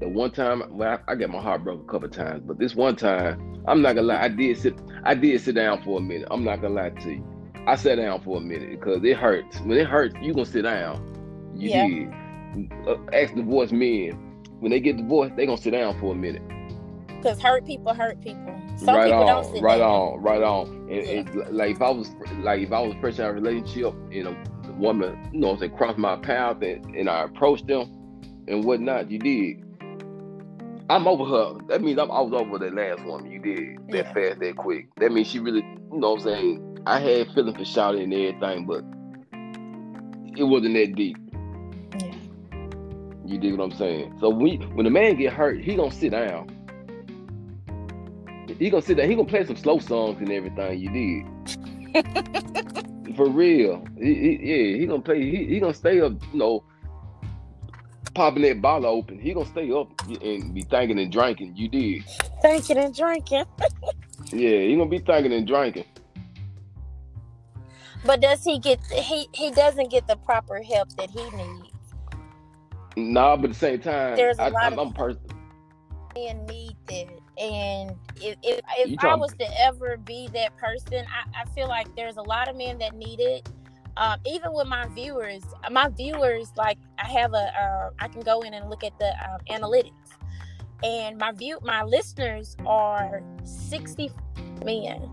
The 0.00 0.08
one 0.08 0.30
time, 0.32 0.62
well, 0.70 0.98
I, 1.08 1.12
I 1.12 1.14
got 1.14 1.30
my 1.30 1.40
heart 1.40 1.64
broken 1.64 1.84
a 1.86 1.90
couple 1.90 2.08
times, 2.08 2.42
but 2.44 2.58
this 2.58 2.74
one 2.74 2.96
time, 2.96 3.62
I'm 3.66 3.80
not 3.80 3.94
gonna 3.94 4.08
lie, 4.08 4.22
I 4.22 4.28
did 4.28 4.58
sit, 4.58 4.74
I 5.04 5.14
did 5.14 5.40
sit 5.40 5.54
down 5.54 5.82
for 5.82 5.98
a 5.98 6.02
minute. 6.02 6.28
I'm 6.30 6.44
not 6.44 6.60
gonna 6.60 6.74
lie 6.74 6.90
to 6.90 7.10
you, 7.12 7.24
I 7.66 7.76
sat 7.76 7.96
down 7.96 8.20
for 8.22 8.36
a 8.38 8.40
minute 8.40 8.70
because 8.70 9.02
it 9.04 9.16
hurts. 9.16 9.58
When 9.60 9.78
it 9.78 9.86
hurts, 9.86 10.14
you 10.20 10.34
gonna 10.34 10.44
sit 10.46 10.62
down. 10.62 11.52
You 11.56 11.70
Yeah. 11.70 11.86
did. 11.86 12.72
Uh, 12.86 12.96
ask 13.12 13.34
divorced 13.34 13.72
men 13.72 14.12
when 14.60 14.70
they 14.70 14.80
get 14.80 14.96
divorced, 14.96 15.36
they 15.36 15.46
gonna 15.46 15.58
sit 15.58 15.70
down 15.72 15.98
for 16.00 16.12
a 16.12 16.16
minute. 16.16 16.42
Because 17.08 17.40
hurt 17.40 17.64
people 17.66 17.94
hurt 17.94 18.20
people. 18.20 18.54
Some 18.76 18.94
right 18.94 19.06
people 19.06 19.20
on, 19.20 19.26
don't 19.26 19.44
sit 19.54 19.62
right 19.62 19.78
down. 19.78 19.90
on, 19.90 20.22
right 20.22 20.42
on. 20.42 20.66
And 20.68 20.90
Yeah. 20.90 21.02
it's 21.20 21.34
li- 21.34 21.44
like 21.50 21.70
if 21.76 21.82
I 21.82 21.90
was 21.90 22.10
like 22.42 22.60
if 22.60 22.72
I 22.72 22.80
was 22.80 22.94
fresh 23.00 23.18
out 23.18 23.30
of 23.30 23.36
a 23.36 23.40
relationship 23.40 23.94
you 24.10 24.28
a 24.28 24.34
woman, 24.76 25.28
you 25.32 25.40
know, 25.40 25.56
say 25.56 25.68
crossed 25.68 25.98
my 25.98 26.16
path 26.16 26.62
and, 26.62 26.84
and 26.94 27.08
I 27.08 27.24
approached 27.24 27.66
them 27.66 27.90
and 28.48 28.64
whatnot, 28.64 29.10
you 29.10 29.18
did. 29.18 29.62
I'm 30.90 31.06
over 31.08 31.24
her. 31.24 31.54
That 31.68 31.82
means 31.82 31.98
I'm, 31.98 32.10
I 32.10 32.20
was 32.20 32.32
over 32.34 32.58
that 32.58 32.74
last 32.74 33.04
woman. 33.04 33.30
You 33.30 33.38
did 33.40 33.78
that 33.88 34.06
Yeah. 34.06 34.12
fast, 34.12 34.40
that 34.40 34.56
quick. 34.56 34.88
That 34.96 35.12
means 35.12 35.28
she 35.28 35.38
really, 35.38 35.60
you 35.60 35.98
know, 35.98 36.10
what 36.12 36.20
I'm 36.20 36.24
saying 36.24 36.78
I 36.86 36.98
had 37.00 37.28
feelings 37.32 37.56
for 37.56 37.64
shouting 37.64 38.02
and 38.02 38.12
everything, 38.12 38.66
but 38.66 38.84
it 40.38 40.44
wasn't 40.44 40.74
that 40.74 40.94
deep. 40.94 41.16
Yeah. 41.98 42.14
You 43.26 43.38
dig 43.38 43.56
what 43.56 43.64
I'm 43.64 43.78
saying? 43.78 44.16
So 44.20 44.28
when 44.28 44.60
when 44.74 44.84
the 44.84 44.90
man 44.90 45.16
get 45.16 45.32
hurt, 45.32 45.60
he 45.62 45.74
gonna 45.76 45.90
sit 45.90 46.10
down. 46.10 46.50
He 48.58 48.68
gonna 48.68 48.82
sit 48.82 48.98
down. 48.98 49.08
He 49.08 49.14
gonna 49.14 49.26
play 49.28 49.46
some 49.46 49.56
slow 49.56 49.78
songs 49.78 50.18
and 50.20 50.30
everything. 50.30 50.78
You 50.78 51.24
did. 51.94 52.84
For 53.16 53.28
real. 53.28 53.84
He, 53.98 54.14
he, 54.14 54.30
yeah, 54.42 54.78
he 54.78 54.86
gonna 54.86 55.02
play. 55.02 55.22
He, 55.22 55.46
he 55.46 55.60
gonna 55.60 55.74
stay 55.74 56.00
up. 56.00 56.12
You 56.32 56.38
know, 56.38 56.64
popping 58.14 58.42
that 58.42 58.62
bottle 58.62 58.86
open. 58.86 59.18
He 59.18 59.34
gonna 59.34 59.46
stay 59.46 59.70
up 59.70 59.88
and 60.06 60.54
be 60.54 60.62
thinking 60.62 60.98
and 60.98 61.12
drinking. 61.12 61.56
You 61.56 61.68
did. 61.68 62.04
Thinking 62.42 62.78
and 62.78 62.94
drinking. 62.94 63.44
yeah, 64.32 64.60
he 64.60 64.76
gonna 64.76 64.88
be 64.88 64.98
thinking 64.98 65.32
and 65.32 65.46
drinking. 65.46 65.84
But 68.04 68.20
does 68.20 68.44
he 68.44 68.58
get 68.58 68.80
he 68.92 69.28
he 69.32 69.50
doesn't 69.50 69.90
get 69.90 70.06
the 70.06 70.16
proper 70.16 70.62
help 70.62 70.90
that 70.96 71.10
he 71.10 71.22
needs? 71.30 71.70
Nah, 72.96 73.36
but 73.36 73.46
at 73.46 73.52
the 73.54 73.58
same 73.58 73.80
time, 73.80 74.16
there's 74.16 74.38
a 74.38 74.44
I, 74.44 74.48
lot 74.48 74.72
I'm, 74.72 74.78
of 74.78 74.88
I'm 74.88 74.92
person. 74.92 75.22
men 76.14 76.46
need 76.46 76.76
that. 76.88 77.23
And 77.38 77.96
if 78.16 78.36
if, 78.42 78.60
if 78.78 79.04
I 79.04 79.14
was 79.16 79.32
to 79.34 79.60
ever 79.60 79.96
be 79.96 80.28
that 80.34 80.56
person, 80.56 81.04
I, 81.06 81.42
I 81.42 81.44
feel 81.46 81.68
like 81.68 81.94
there's 81.96 82.16
a 82.16 82.22
lot 82.22 82.48
of 82.48 82.56
men 82.56 82.78
that 82.78 82.94
need 82.94 83.20
it. 83.20 83.48
Um, 83.96 84.18
even 84.26 84.52
with 84.52 84.66
my 84.66 84.86
viewers, 84.88 85.42
my 85.70 85.88
viewers 85.88 86.52
like 86.56 86.78
I 86.98 87.06
have 87.06 87.32
a 87.32 87.36
uh, 87.36 87.90
I 87.98 88.08
can 88.08 88.22
go 88.22 88.40
in 88.42 88.54
and 88.54 88.68
look 88.70 88.84
at 88.84 88.98
the 88.98 89.08
um, 89.08 89.40
analytics, 89.50 89.92
and 90.82 91.18
my 91.18 91.32
view 91.32 91.58
my 91.62 91.82
listeners 91.82 92.56
are 92.66 93.22
sixty 93.44 94.10
men. 94.64 95.10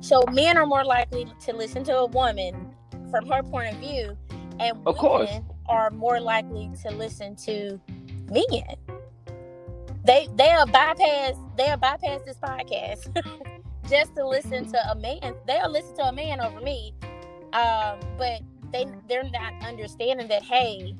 So 0.00 0.24
men 0.32 0.56
are 0.56 0.66
more 0.66 0.84
likely 0.84 1.26
to 1.44 1.52
listen 1.54 1.84
to 1.84 1.96
a 1.96 2.06
woman 2.06 2.74
from 3.10 3.26
her 3.28 3.42
point 3.42 3.74
of 3.74 3.80
view, 3.80 4.16
and 4.58 4.78
of 4.86 4.96
course. 4.96 5.30
are 5.66 5.90
more 5.90 6.20
likely 6.20 6.70
to 6.82 6.90
listen 6.90 7.36
to 7.36 7.80
men. 8.30 8.76
They 10.04 10.28
they'll 10.36 10.66
bypass 10.66 11.34
they'll 11.56 11.76
bypass 11.76 12.20
this 12.26 12.36
podcast 12.38 13.24
just 13.88 14.14
to 14.16 14.26
listen 14.26 14.70
to 14.72 14.90
a 14.90 14.94
man. 14.94 15.34
They'll 15.46 15.70
listen 15.70 15.96
to 15.96 16.02
a 16.04 16.12
man 16.12 16.40
over 16.40 16.60
me, 16.60 16.94
um, 17.52 18.00
but 18.18 18.40
they 18.72 18.86
they're 19.08 19.28
not 19.30 19.52
understanding 19.64 20.28
that 20.28 20.42
hey, 20.42 20.94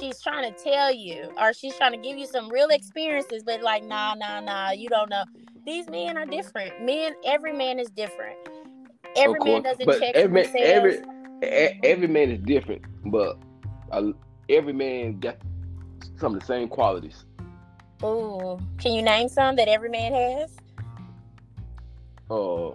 she's 0.00 0.20
trying 0.20 0.52
to 0.52 0.58
tell 0.62 0.92
you 0.92 1.30
or 1.40 1.52
she's 1.52 1.76
trying 1.76 1.92
to 1.92 1.98
give 1.98 2.18
you 2.18 2.26
some 2.26 2.48
real 2.48 2.68
experiences, 2.68 3.42
but 3.44 3.62
like 3.62 3.84
nah 3.84 4.14
nah 4.14 4.40
nah, 4.40 4.70
you 4.72 4.88
don't 4.88 5.10
know. 5.10 5.24
These 5.64 5.88
men 5.88 6.18
are 6.18 6.26
different. 6.26 6.82
Men, 6.82 7.14
every 7.24 7.52
man 7.52 7.78
is 7.78 7.88
different. 7.88 8.36
Every 9.16 9.38
man 9.40 9.62
doesn't 9.62 9.86
but 9.86 9.98
check 10.00 10.14
every, 10.14 10.42
themselves. 10.42 11.06
every 11.42 11.80
every 11.84 12.08
man 12.08 12.30
is 12.32 12.40
different, 12.40 12.82
but 13.06 13.38
uh, 13.92 14.10
every 14.48 14.72
man 14.72 15.20
got 15.20 15.36
some 16.18 16.34
of 16.34 16.40
the 16.40 16.46
same 16.46 16.68
qualities. 16.68 17.24
Ooh, 18.04 18.58
can 18.78 18.92
you 18.92 19.02
name 19.02 19.28
some 19.28 19.56
that 19.56 19.68
every 19.68 19.88
man 19.88 20.12
has? 20.12 20.56
Uh, 22.30 22.70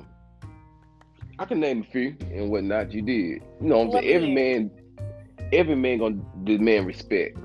I 1.37 1.45
can 1.45 1.59
name 1.59 1.81
a 1.87 1.91
few 1.91 2.15
and 2.33 2.49
whatnot. 2.49 2.91
You 2.91 3.01
did, 3.01 3.15
you 3.61 3.67
know, 3.67 3.83
What 3.85 4.03
every 4.03 4.33
man? 4.33 4.71
man, 4.97 5.49
every 5.53 5.75
man 5.75 5.99
gonna 5.99 6.21
demand 6.43 6.87
respect. 6.87 7.37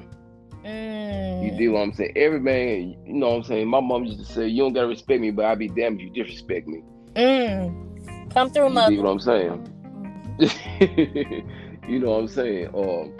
Mm. 0.64 1.44
You 1.44 1.58
do 1.58 1.72
what 1.72 1.80
I'm 1.80 1.92
saying? 1.92 2.12
Every 2.16 2.40
man, 2.40 2.96
you 3.06 3.12
know 3.14 3.28
what 3.30 3.36
I'm 3.36 3.42
saying? 3.44 3.68
My 3.68 3.80
mom 3.80 4.04
used 4.04 4.18
to 4.18 4.24
say, 4.24 4.46
You 4.48 4.62
don't 4.62 4.72
gotta 4.72 4.86
respect 4.88 5.20
me, 5.20 5.30
but 5.30 5.44
I'll 5.44 5.56
be 5.56 5.68
damned 5.68 6.00
if 6.00 6.06
you 6.06 6.24
disrespect 6.24 6.66
me. 6.66 6.82
Mm. 7.16 8.32
Come 8.32 8.50
through, 8.50 8.64
You 8.64 8.70
mother. 8.70 8.94
dig 8.94 9.04
what 9.04 9.10
I'm 9.10 9.20
saying? 9.20 9.70
you 11.88 11.98
know 12.00 12.10
what 12.10 12.18
I'm 12.20 12.28
saying? 12.28 12.68
Um, 12.68 13.12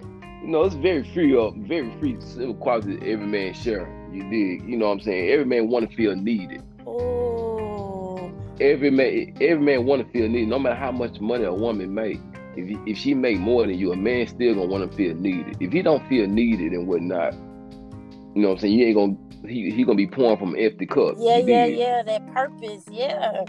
you 0.43 0.49
know, 0.49 0.63
it's 0.65 0.75
very 0.75 1.05
free 1.13 1.37
up, 1.39 1.55
very 1.57 1.91
free 2.01 2.17
civil 2.21 2.55
quality 2.55 2.95
every 3.13 3.27
man 3.27 3.53
share. 3.55 3.87
You 4.15 4.31
dig? 4.31 4.69
You 4.69 4.77
know 4.77 4.87
what 4.87 4.93
I'm 4.93 5.01
saying? 5.01 5.31
Every 5.31 5.45
man 5.45 5.69
wanna 5.69 5.89
feel 5.89 6.15
needed. 6.15 6.63
Ooh. 6.87 8.33
Every 8.61 8.91
man 8.91 9.37
every 9.41 9.65
man 9.65 9.85
wanna 9.85 10.05
feel 10.13 10.29
needed, 10.29 10.49
no 10.49 10.59
matter 10.59 10.77
how 10.77 10.93
much 10.93 11.21
money 11.21 11.45
a 11.45 11.53
woman 11.53 11.93
make. 11.93 12.21
If, 12.57 12.79
if 12.87 12.99
she 12.99 13.15
make 13.15 13.39
more 13.39 13.67
than 13.67 13.79
you, 13.79 13.93
a 13.93 13.97
man 13.97 14.27
still 14.27 14.55
gonna 14.55 14.67
want 14.67 14.89
to 14.89 14.97
feel 14.97 15.15
needed. 15.17 15.57
If 15.61 15.73
he 15.73 15.83
don't 15.83 16.07
feel 16.09 16.27
needed 16.27 16.73
and 16.73 16.87
whatnot, 16.87 17.35
you 17.35 18.43
know 18.43 18.49
what 18.49 18.55
I'm 18.55 18.61
saying? 18.61 18.75
You 18.75 18.87
ain't 18.87 18.97
gonna 18.97 19.17
he, 19.49 19.71
he 19.71 19.85
gonna 19.85 19.97
be 19.97 20.07
pouring 20.07 20.39
from 20.39 20.55
an 20.55 20.61
empty 20.61 20.87
cup. 20.87 21.17
Yeah, 21.19 21.39
yeah, 21.39 21.67
dig? 21.67 21.79
yeah. 21.79 22.03
That 22.03 22.33
purpose. 22.33 22.85
Yeah. 22.91 23.45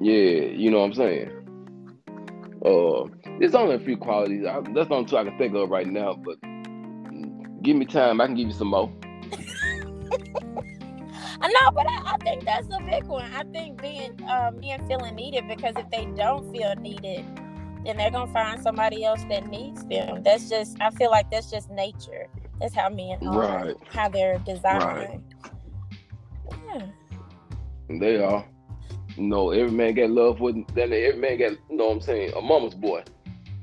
Yeah, 0.00 0.46
you 0.46 0.70
know 0.70 0.80
what 0.80 0.86
I'm 0.86 0.94
saying? 0.94 1.30
Uh, 2.64 3.04
there's 3.38 3.54
only 3.54 3.76
a 3.76 3.78
few 3.78 3.96
qualities. 3.96 4.44
I, 4.44 4.60
that's 4.74 4.88
the 4.88 4.94
only 4.94 5.08
two 5.08 5.16
I 5.16 5.24
can 5.24 5.38
think 5.38 5.54
of 5.54 5.70
right 5.70 5.86
now. 5.86 6.14
But 6.14 6.40
give 7.62 7.76
me 7.76 7.84
time, 7.84 8.20
I 8.20 8.26
can 8.26 8.34
give 8.34 8.48
you 8.48 8.54
some 8.54 8.68
more. 8.68 8.92
I 11.40 11.48
know, 11.48 11.70
but 11.72 11.86
I, 11.88 12.14
I 12.14 12.16
think 12.22 12.44
that's 12.44 12.68
a 12.68 12.82
big 12.82 13.04
one. 13.04 13.30
I 13.32 13.42
think 13.44 13.80
being 13.80 14.18
um 14.28 14.58
being 14.58 14.86
feeling 14.86 15.14
needed 15.14 15.48
because 15.48 15.74
if 15.76 15.88
they 15.90 16.06
don't 16.16 16.50
feel 16.52 16.74
needed, 16.76 17.24
then 17.84 17.96
they're 17.96 18.10
gonna 18.10 18.32
find 18.32 18.62
somebody 18.62 19.04
else 19.04 19.24
that 19.28 19.46
needs 19.48 19.84
them. 19.86 20.22
That's 20.22 20.48
just 20.48 20.80
I 20.80 20.90
feel 20.90 21.10
like 21.10 21.30
that's 21.30 21.50
just 21.50 21.70
nature. 21.70 22.26
That's 22.60 22.74
how 22.74 22.88
men 22.88 23.18
are, 23.26 23.38
Right. 23.38 23.76
how 23.88 24.08
they're 24.08 24.38
designed. 24.38 24.82
Right. 24.82 25.20
Yeah. 26.74 26.86
They 27.88 28.16
are. 28.22 28.44
You 29.16 29.22
know, 29.24 29.50
every 29.50 29.70
man 29.70 29.94
got 29.94 30.10
love 30.10 30.38
for 30.38 30.52
then 30.52 30.92
every 30.92 31.16
man 31.16 31.38
got, 31.38 31.52
you 31.70 31.76
know 31.76 31.86
what 31.86 31.94
I'm 31.94 32.00
saying, 32.02 32.32
a 32.34 32.40
mama's 32.40 32.74
boy. 32.74 33.02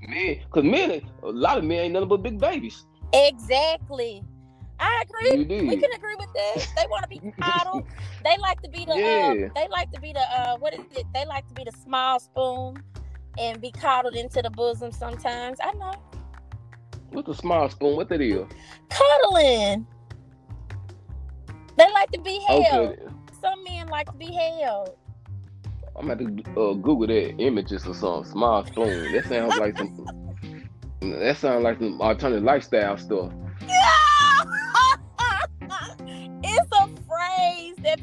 Men, 0.08 0.39
cause 0.51 0.63
men, 0.63 1.01
a 1.21 1.27
lot 1.29 1.58
of 1.58 1.63
men 1.63 1.79
ain't 1.79 1.93
nothing 1.93 2.10
but 2.10 2.23
big 2.23 2.39
babies. 2.39 2.86
Exactly. 3.13 4.23
I 4.80 5.04
agree. 5.04 5.46
We 5.46 5.78
can 5.78 5.92
agree 5.94 6.16
with 6.20 6.34
that. 6.34 6.68
They 6.76 6.86
want 6.90 7.04
to 7.04 7.10
be 7.10 7.32
coddled. 7.42 7.86
They 8.24 8.36
like 8.40 8.62
to 8.62 8.70
be 8.70 8.86
the. 8.86 8.96
Yeah. 8.98 9.46
Um, 9.46 9.52
they 9.56 9.68
like 9.70 9.92
to 9.92 10.02
be 10.02 10.14
the. 10.14 10.20
Uh, 10.20 10.58
what 10.58 10.74
is 10.74 10.82
it? 10.96 11.06
They 11.14 11.26
like 11.26 11.48
to 11.48 11.54
be 11.54 11.64
the 11.64 11.72
small 11.72 12.20
spoon, 12.20 12.82
and 13.38 13.62
be 13.62 13.72
coddled 13.72 14.16
into 14.16 14.42
the 14.42 14.50
bosom. 14.50 14.92
Sometimes 14.92 15.60
I 15.64 15.72
know. 15.74 15.94
What's 17.12 17.30
a 17.30 17.36
small 17.36 17.70
spoon? 17.70 17.96
What 17.96 18.10
that 18.10 18.22
is? 18.22 18.46
Cuddling. 18.90 19.86
They 21.78 21.92
like 21.92 22.12
to 22.12 22.22
be 22.22 22.40
held. 22.48 22.66
Okay. 22.66 23.04
Some 23.42 23.64
men 23.64 23.88
like 23.88 24.08
to 24.08 24.18
be 24.18 24.34
held. 24.34 24.96
I'm 25.96 26.08
gonna 26.08 26.24
have 26.24 26.44
to 26.44 26.52
uh, 26.60 26.74
Google 26.74 27.08
that 27.08 27.36
images 27.40 27.86
or 27.86 27.94
something. 27.94 28.32
Small 28.32 28.66
spoon. 28.66 29.12
That 29.14 29.26
sounds 29.28 29.58
like 29.58 29.78
some. 29.78 30.08
That 31.02 31.36
sounds 31.36 31.66
like 31.66 31.80
some 31.80 32.00
alternative 32.00 32.44
lifestyle 32.44 32.98
stuff. 32.98 33.34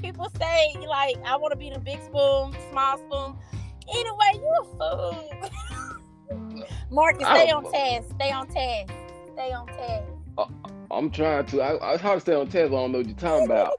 People 0.02 0.30
say, 0.38 0.74
like, 0.88 1.16
I 1.24 1.36
want 1.36 1.52
to 1.52 1.56
be 1.58 1.70
the 1.70 1.78
big 1.78 2.00
spoon, 2.02 2.54
small 2.70 2.98
spoon. 2.98 3.36
Anyway, 3.92 4.32
you 4.34 4.56
a 4.60 4.64
fool. 4.78 5.40
Marcus, 6.90 7.26
stay 7.26 7.50
on 7.50 7.70
task. 7.72 8.08
Stay 8.14 8.30
on 8.32 8.46
task. 8.48 8.92
Stay 9.34 9.52
on 9.52 9.66
task. 9.66 10.06
I'm 10.90 11.10
trying 11.10 11.46
to. 11.46 11.60
I, 11.60 11.74
I 11.74 11.92
it's 11.94 12.02
hard 12.02 12.16
to 12.16 12.20
stay 12.20 12.34
on 12.34 12.46
task. 12.46 12.66
I 12.66 12.74
don't 12.74 12.92
know 12.92 12.98
what 12.98 13.06
you're 13.06 13.16
talking 13.16 13.46
about. 13.46 13.74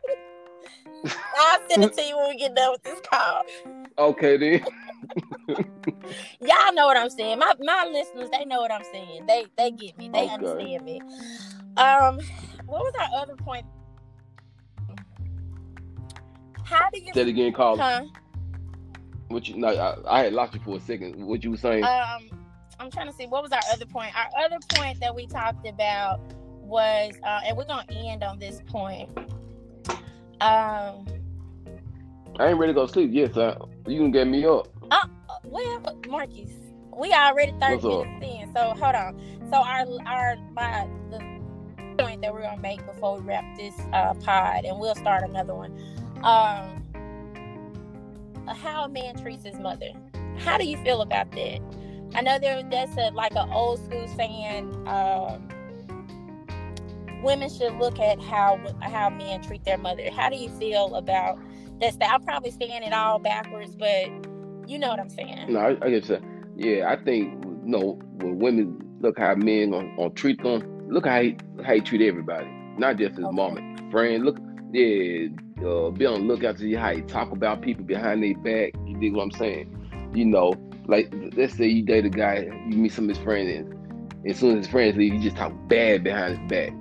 I'll 1.37 1.59
send 1.69 1.83
it 1.83 1.93
to 1.93 2.03
you 2.03 2.17
when 2.17 2.29
we 2.29 2.37
get 2.37 2.55
done 2.55 2.71
with 2.71 2.83
this 2.83 2.99
call. 3.09 3.43
Okay 3.97 4.37
then. 4.37 4.65
Y'all 6.41 6.73
know 6.73 6.85
what 6.87 6.97
I'm 6.97 7.09
saying. 7.09 7.39
My 7.39 7.53
my 7.59 7.87
listeners, 7.91 8.29
they 8.31 8.45
know 8.45 8.61
what 8.61 8.71
I'm 8.71 8.83
saying. 8.91 9.25
They 9.27 9.47
they 9.57 9.71
get 9.71 9.97
me. 9.97 10.09
They 10.09 10.23
Okay. 10.25 10.33
understand 10.33 10.85
me. 10.85 11.01
Um, 11.77 12.19
what 12.65 12.81
was 12.83 12.93
our 12.99 13.21
other 13.21 13.35
point? 13.35 13.65
How 16.71 16.89
do 16.89 16.99
you? 16.99 17.13
Say 17.13 17.21
it 17.21 17.27
again, 17.27 17.53
Carl. 17.53 17.77
Huh? 17.77 18.05
What 19.27 19.47
you? 19.47 19.57
No, 19.57 19.67
I, 19.67 20.19
I 20.19 20.23
had 20.23 20.33
lost 20.33 20.53
you 20.53 20.61
for 20.61 20.77
a 20.77 20.81
second. 20.81 21.23
What 21.25 21.43
you 21.43 21.51
were 21.51 21.57
saying? 21.57 21.83
Um, 21.83 22.29
I'm 22.79 22.89
trying 22.89 23.07
to 23.07 23.13
see 23.13 23.27
what 23.27 23.43
was 23.43 23.51
our 23.51 23.61
other 23.71 23.85
point. 23.85 24.13
Our 24.17 24.45
other 24.45 24.57
point 24.69 24.99
that 25.01 25.13
we 25.15 25.27
talked 25.27 25.67
about 25.67 26.19
was, 26.61 27.13
uh, 27.23 27.41
and 27.45 27.55
we're 27.57 27.65
gonna 27.65 27.85
end 27.91 28.23
on 28.23 28.39
this 28.39 28.61
point. 28.67 29.09
Um, 30.39 31.05
I 32.39 32.47
ain't 32.47 32.57
ready 32.57 32.71
to 32.71 32.73
go 32.73 32.87
to 32.87 32.91
sleep 32.91 33.11
yet, 33.13 33.33
so 33.33 33.69
you 33.85 33.99
can 33.99 34.11
get 34.11 34.27
me 34.27 34.45
up. 34.45 34.67
uh, 34.89 35.05
well, 35.43 35.99
Marcus, 36.07 36.49
we 36.97 37.11
already 37.13 37.53
30 37.59 37.75
What's 37.75 37.85
up? 37.85 38.05
minutes 38.19 38.47
in, 38.47 38.53
so 38.53 38.61
hold 38.69 38.95
on. 38.95 39.19
So 39.51 39.57
our 39.57 39.85
our 40.07 40.37
my 40.53 40.87
the 41.09 41.41
point 41.99 42.21
that 42.21 42.33
we're 42.33 42.41
gonna 42.41 42.61
make 42.61 42.83
before 42.85 43.19
we 43.19 43.27
wrap 43.27 43.43
this 43.57 43.75
uh, 43.93 44.13
pod, 44.15 44.65
and 44.65 44.79
we'll 44.79 44.95
start 44.95 45.23
another 45.23 45.53
one. 45.53 45.77
Um, 46.23 46.83
how 48.47 48.85
a 48.85 48.89
man 48.89 49.15
treats 49.15 49.45
his 49.45 49.59
mother. 49.59 49.89
How 50.37 50.57
do 50.57 50.65
you 50.65 50.77
feel 50.77 51.01
about 51.01 51.31
that? 51.31 51.59
I 52.13 52.21
know 52.21 52.39
there 52.39 52.61
that's 52.69 52.95
a 52.97 53.11
like 53.11 53.35
an 53.35 53.49
old 53.51 53.79
school 53.83 54.07
saying. 54.07 54.87
Um, 54.87 55.47
women 57.23 57.49
should 57.49 57.73
look 57.75 57.99
at 57.99 58.19
how 58.21 58.59
how 58.81 59.09
men 59.09 59.41
treat 59.41 59.63
their 59.63 59.77
mother. 59.77 60.09
How 60.11 60.29
do 60.29 60.35
you 60.35 60.49
feel 60.49 60.95
about 60.95 61.39
that? 61.81 61.97
I'm 62.09 62.23
probably 62.23 62.51
saying 62.51 62.83
it 62.83 62.93
all 62.93 63.19
backwards, 63.19 63.75
but 63.75 64.07
you 64.67 64.77
know 64.77 64.89
what 64.89 64.99
I'm 64.99 65.09
saying. 65.09 65.51
No, 65.51 65.59
I, 65.59 65.77
I 65.85 65.89
get 65.89 66.09
you. 66.09 66.19
Yeah, 66.55 66.91
I 66.91 66.95
think 67.03 67.43
you 67.43 67.61
know 67.63 67.99
when 68.17 68.39
women 68.39 68.79
look 68.99 69.17
how 69.17 69.35
men 69.35 69.71
gonna, 69.71 69.95
gonna 69.97 70.09
treat 70.11 70.41
them, 70.43 70.87
look 70.89 71.07
how 71.07 71.21
he 71.21 71.37
how 71.63 71.73
he 71.73 71.81
treat 71.81 72.01
everybody, 72.01 72.47
not 72.77 72.97
just 72.97 73.15
his 73.15 73.25
Okay. 73.25 73.35
mama, 73.35 73.75
friend. 73.91 74.23
Look, 74.23 74.37
yeah, 74.71 75.27
uh, 75.63 75.89
be 75.91 76.05
on 76.05 76.21
the 76.21 76.27
lookout 76.33 76.57
to 76.57 76.61
see 76.61 76.73
how 76.73 76.89
you 76.91 77.03
talk 77.03 77.31
about 77.31 77.61
people 77.61 77.83
behind 77.83 78.23
their 78.23 78.35
back. 78.35 78.73
You 78.85 78.97
dig 78.99 79.13
what 79.13 79.23
I'm 79.23 79.31
saying? 79.31 79.69
You 80.13 80.25
know, 80.25 80.53
like 80.87 81.13
let's 81.35 81.55
say 81.55 81.67
you 81.67 81.83
date 81.83 82.05
a 82.05 82.09
guy, 82.09 82.49
you 82.67 82.77
meet 82.77 82.91
some 82.93 83.05
of 83.09 83.15
his 83.15 83.23
friends, 83.23 83.49
and 83.49 84.29
as 84.29 84.37
soon 84.39 84.57
as 84.57 84.65
his 84.65 84.71
friends 84.71 84.97
leave, 84.97 85.13
you 85.13 85.21
just 85.21 85.37
talk 85.37 85.53
bad 85.67 86.03
behind 86.03 86.37
his 86.37 86.49
back. 86.49 86.73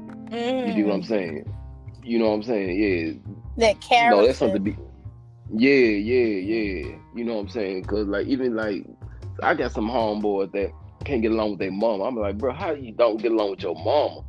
You 0.63 0.73
dig 0.73 0.87
what 0.87 0.95
I'm 0.95 1.03
Mm, 1.03 1.05
saying? 1.05 1.45
You 2.03 2.19
know 2.19 2.29
what 2.29 2.35
I'm 2.37 2.43
saying? 2.43 2.77
Yeah, 2.79 3.35
that 3.57 3.81
you 3.97 4.09
character. 4.09 4.09
know 4.09 4.27
that's 4.27 4.39
something 4.39 4.65
to 4.65 4.71
be. 4.73 4.77
Yeah, 5.51 5.71
yeah, 5.71 6.41
yeah. 6.41 6.97
You 7.15 7.25
know 7.25 7.35
what 7.35 7.41
I'm 7.41 7.49
saying? 7.49 7.85
Cause 7.85 8.07
like 8.07 8.27
even 8.27 8.55
like 8.57 8.85
I 9.43 9.55
got 9.55 9.73
some 9.73 9.89
homeboys 9.89 10.53
that 10.53 10.71
can't 11.05 11.23
get 11.23 11.33
along 11.33 11.53
with 11.53 11.61
their 11.61 11.73
mama. 11.73 12.05
I'm 12.05 12.17
like, 12.17 12.39
bro, 12.39 12.53
how 12.53 12.73
you 12.73 12.93
don't 12.93 13.21
get 13.21 13.33
along 13.33 13.51
with 13.53 13.63
your 13.63 13.75
mama? 13.75 14.23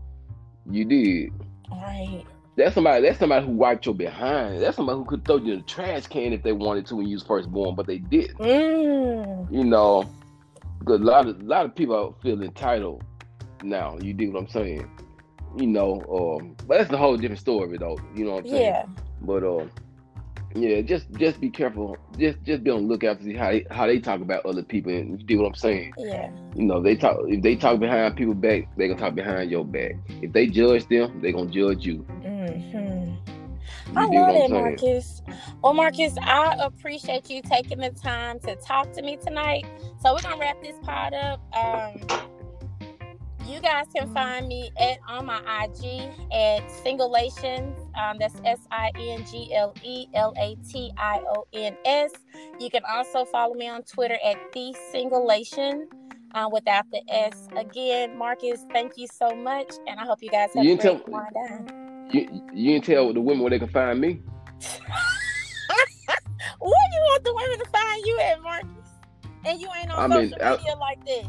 You 0.70 0.86
did. 0.86 1.32
Right. 1.72 2.26
That's 2.58 2.76
somebody. 2.76 3.02
That's 3.06 3.20
somebody 3.20 3.46
who 3.46 3.54
wiped 3.54 3.86
your 3.86 3.96
behind. 3.96 4.62
That's 4.62 4.76
somebody 4.76 4.98
who 5.00 5.06
could 5.06 5.24
throw 5.26 5.38
you 5.38 5.54
in 5.54 5.60
the 5.60 5.66
trash 5.66 6.08
can 6.08 6.34
if 6.34 6.44
they 6.44 6.52
wanted 6.52 6.86
to 6.88 6.96
when 6.98 7.08
you 7.08 7.16
was 7.16 7.24
first 7.24 7.50
born, 7.52 7.76
but 7.76 7.88
they 7.88 7.98
didn't. 8.00 8.38
Mm, 8.40 9.52
You 9.52 9.64
know, 9.64 10.10
because 10.80 11.00
a 11.00 11.04
lot 11.04 11.28
of 11.28 11.40
a 11.40 11.44
lot 11.44 11.66
of 11.66 11.74
people 11.76 12.18
feel 12.22 12.42
entitled 12.42 13.04
now. 13.64 13.98
You 14.02 14.14
dig 14.14 14.34
what 14.34 14.40
I'm 14.42 14.50
saying? 14.50 14.90
You 15.58 15.68
know, 15.68 16.02
um, 16.40 16.56
but 16.68 16.78
that's 16.78 16.92
a 16.92 16.98
whole 16.98 17.18
different 17.18 17.40
story, 17.40 17.78
though. 17.78 17.98
You 18.16 18.26
know 18.26 18.32
what 18.34 18.46
I'm 18.46 18.50
saying? 18.50 18.62
yeah. 18.74 18.86
But 19.22 19.44
uh, 19.44 19.66
yeah, 20.56 20.82
just 20.82 21.12
just 21.14 21.40
be 21.40 21.50
careful. 21.50 21.98
Just 22.18 22.44
just 22.44 22.64
be 22.64 22.72
on 22.72 22.84
the 22.84 22.88
lookout 22.88 23.20
to 23.20 23.24
see 23.26 23.36
how 23.36 23.52
they, 23.52 23.66
how 23.72 23.88
they 23.88 24.00
talk 24.00 24.22
about 24.22 24.46
other 24.46 24.64
people. 24.64 24.92
And 24.92 25.20
you 25.20 25.26
dig 25.26 25.40
what 25.40 25.48
I'm 25.48 25.56
saying? 25.56 25.94
Yeah. 25.98 26.30
You 26.56 26.66
know, 26.66 26.82
they 26.82 26.96
talk 26.96 27.18
if 27.28 27.42
they 27.42 27.56
talk 27.56 27.80
behind 27.80 28.16
people 28.16 28.34
back, 28.34 28.68
they 28.78 28.88
gonna 28.88 29.00
talk 29.00 29.16
behind 29.16 29.52
your 29.52 29.66
back. 29.66 29.94
If 30.22 30.34
they 30.34 30.48
judge 30.48 30.88
them, 30.88 31.22
they 31.22 31.32
gonna 31.32 31.50
judge 31.50 31.86
you. 31.86 32.00
hmm 32.24 33.16
You 33.92 33.98
I 33.98 34.06
love 34.06 34.36
it, 34.36 34.52
Marcus. 34.52 35.22
Well, 35.64 35.74
Marcus, 35.74 36.16
I 36.22 36.56
appreciate 36.60 37.30
you 37.30 37.42
taking 37.42 37.80
the 37.80 37.92
time 37.92 38.40
to 38.42 38.56
talk 38.56 38.92
to 38.94 39.02
me 39.02 39.18
tonight. 39.18 39.66
So 40.02 40.14
we're 40.14 40.22
gonna 40.22 40.38
wrap 40.38 40.62
this 40.62 40.78
pod 40.84 41.14
up. 41.14 41.42
Um, 41.56 42.31
you 43.48 43.60
guys 43.60 43.88
can 43.96 44.12
find 44.14 44.48
me 44.48 44.72
at 44.80 44.98
on 45.08 45.26
my 45.26 45.40
IG 45.64 46.10
at 46.32 46.62
Singlelations. 46.84 47.78
Um, 47.98 48.18
that's 48.20 48.36
S 48.46 48.60
I 48.72 48.92
N 48.98 49.26
G 49.30 49.54
L 49.54 49.74
E 49.84 50.08
L 50.14 50.34
A 50.38 50.56
T 50.70 50.92
I 50.98 51.20
O 51.36 51.46
N 51.54 51.76
S. 51.86 52.12
You 52.60 52.70
can 52.70 52.82
also 52.90 53.26
follow 53.26 53.54
me 53.54 53.68
on 53.68 53.84
Twitter 53.84 54.18
at 54.24 54.38
the 54.54 54.76
Singlelation. 54.94 55.86
Uh, 56.34 56.48
without 56.50 56.86
the 56.92 57.02
S. 57.10 57.50
Again, 57.58 58.18
Marcus, 58.18 58.66
thank 58.72 58.94
you 58.96 59.06
so 59.06 59.36
much, 59.36 59.74
and 59.86 60.00
I 60.00 60.06
hope 60.06 60.20
you 60.24 60.30
guys 60.30 60.50
have 60.56 60.64
You 60.64 60.74
a 60.74 60.78
great 60.78 61.04
tell- 61.04 61.30
down. 61.34 62.08
You 62.12 62.44
you 62.54 62.72
didn't 62.74 62.86
tell 62.86 63.12
the 63.14 63.20
women 63.20 63.42
where 63.42 63.50
they 63.50 63.60
can 63.60 63.68
find 63.68 64.00
me. 64.00 64.22
Where 66.60 66.70
you 66.94 67.00
want 67.10 67.24
the 67.24 67.34
women 67.34 67.60
to 67.60 67.66
find 67.72 68.06
you 68.06 68.20
at, 68.20 68.42
Marcus? 68.42 68.68
And 69.46 69.60
you 69.60 69.68
ain't 69.80 69.90
on 69.92 70.12
I 70.12 70.16
mean, 70.22 70.30
social 70.30 70.46
I- 70.46 70.58
media 70.58 70.76
like 70.76 71.06
that. 71.06 71.26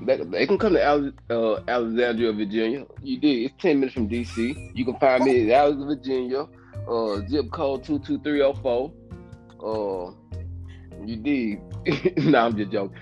They, 0.00 0.16
they 0.16 0.46
can 0.46 0.58
come 0.58 0.74
to 0.74 0.84
Ale- 0.86 1.12
uh, 1.30 1.60
Alexandria, 1.68 2.32
Virginia. 2.32 2.86
You 3.02 3.18
did. 3.18 3.46
It's 3.46 3.54
ten 3.58 3.80
minutes 3.80 3.94
from 3.94 4.08
DC. 4.08 4.70
You 4.74 4.84
can 4.84 4.96
find 4.98 5.24
me 5.24 5.42
in 5.42 5.50
Alexandria, 5.50 5.96
Virginia. 5.96 6.46
Uh, 6.88 7.20
zip 7.28 7.50
code 7.50 7.84
two 7.84 7.98
two 7.98 8.18
three 8.20 8.38
zero 8.38 8.54
four. 8.54 8.92
Uh, 9.62 10.12
you 11.04 11.16
did. 11.16 12.16
nah, 12.24 12.46
I'm 12.46 12.56
just 12.56 12.70
joking. 12.70 12.96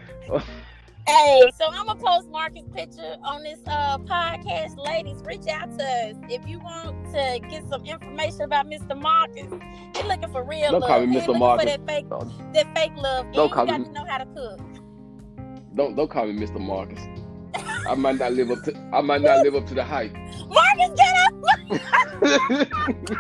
Hey, 1.09 1.40
so 1.56 1.66
I'm 1.70 1.87
gonna 1.87 2.00
post 2.00 2.28
Marcus' 2.30 2.64
picture 2.74 3.16
on 3.22 3.44
this 3.44 3.61
uh 3.68 3.96
podcast. 3.98 4.76
Ladies, 4.76 5.22
reach 5.24 5.46
out 5.46 5.78
to 5.78 5.85
us 5.85 6.16
if 6.28 6.48
you 6.48 6.59
want 6.59 7.04
to 7.12 7.38
get 7.48 7.68
some 7.68 7.85
information 7.85 8.40
about 8.42 8.66
Mr. 8.66 9.00
Marcus. 9.00 9.46
You're 9.94 10.09
looking 10.09 10.32
for 10.32 10.42
real 10.42 10.72
Don't 10.72 10.80
love. 10.80 10.88
call 10.88 11.06
me 11.06 11.16
Mr. 11.20 11.38
Marcus. 11.38 11.70
For 11.70 11.78
that 11.78 11.87
fake, 11.87 12.06
that 12.54 12.74
fake 12.74 12.92
love. 12.96 13.26
Don't 13.32 13.44
and 13.44 13.52
call 13.52 13.66
you 13.66 13.70
got 13.70 13.80
me- 13.80 13.87
to 13.87 13.92
know 13.92 14.04
how 14.09 14.18
to 14.18 14.26
cook. 14.26 14.61
Don't 15.76 15.94
don't 15.94 16.10
call 16.10 16.26
me 16.26 16.32
Mr. 16.46 16.58
Marcus. 16.58 17.00
I 17.88 17.94
might 17.94 18.18
not 18.18 18.32
live 18.32 18.50
up 18.50 18.62
to 18.64 18.74
I 18.92 19.02
might 19.02 19.20
not 19.20 19.44
live 19.44 19.54
up 19.54 19.66
to 19.66 19.74
the 19.74 19.84
hype. 19.84 20.12
Marcus, 20.48 20.90
get 20.96 21.14
up! 21.22 21.34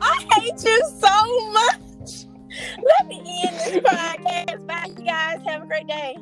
I 0.00 0.24
hate 0.34 0.62
you 0.64 0.82
so 1.00 1.50
much. 1.50 2.26
Let 2.78 3.08
me 3.08 3.18
end 3.44 3.56
this 3.56 3.76
podcast. 3.78 4.66
Bye, 4.66 4.86
you 4.96 5.04
guys. 5.04 5.40
Have 5.46 5.62
a 5.62 5.66
great 5.66 5.88
day. 5.88 6.16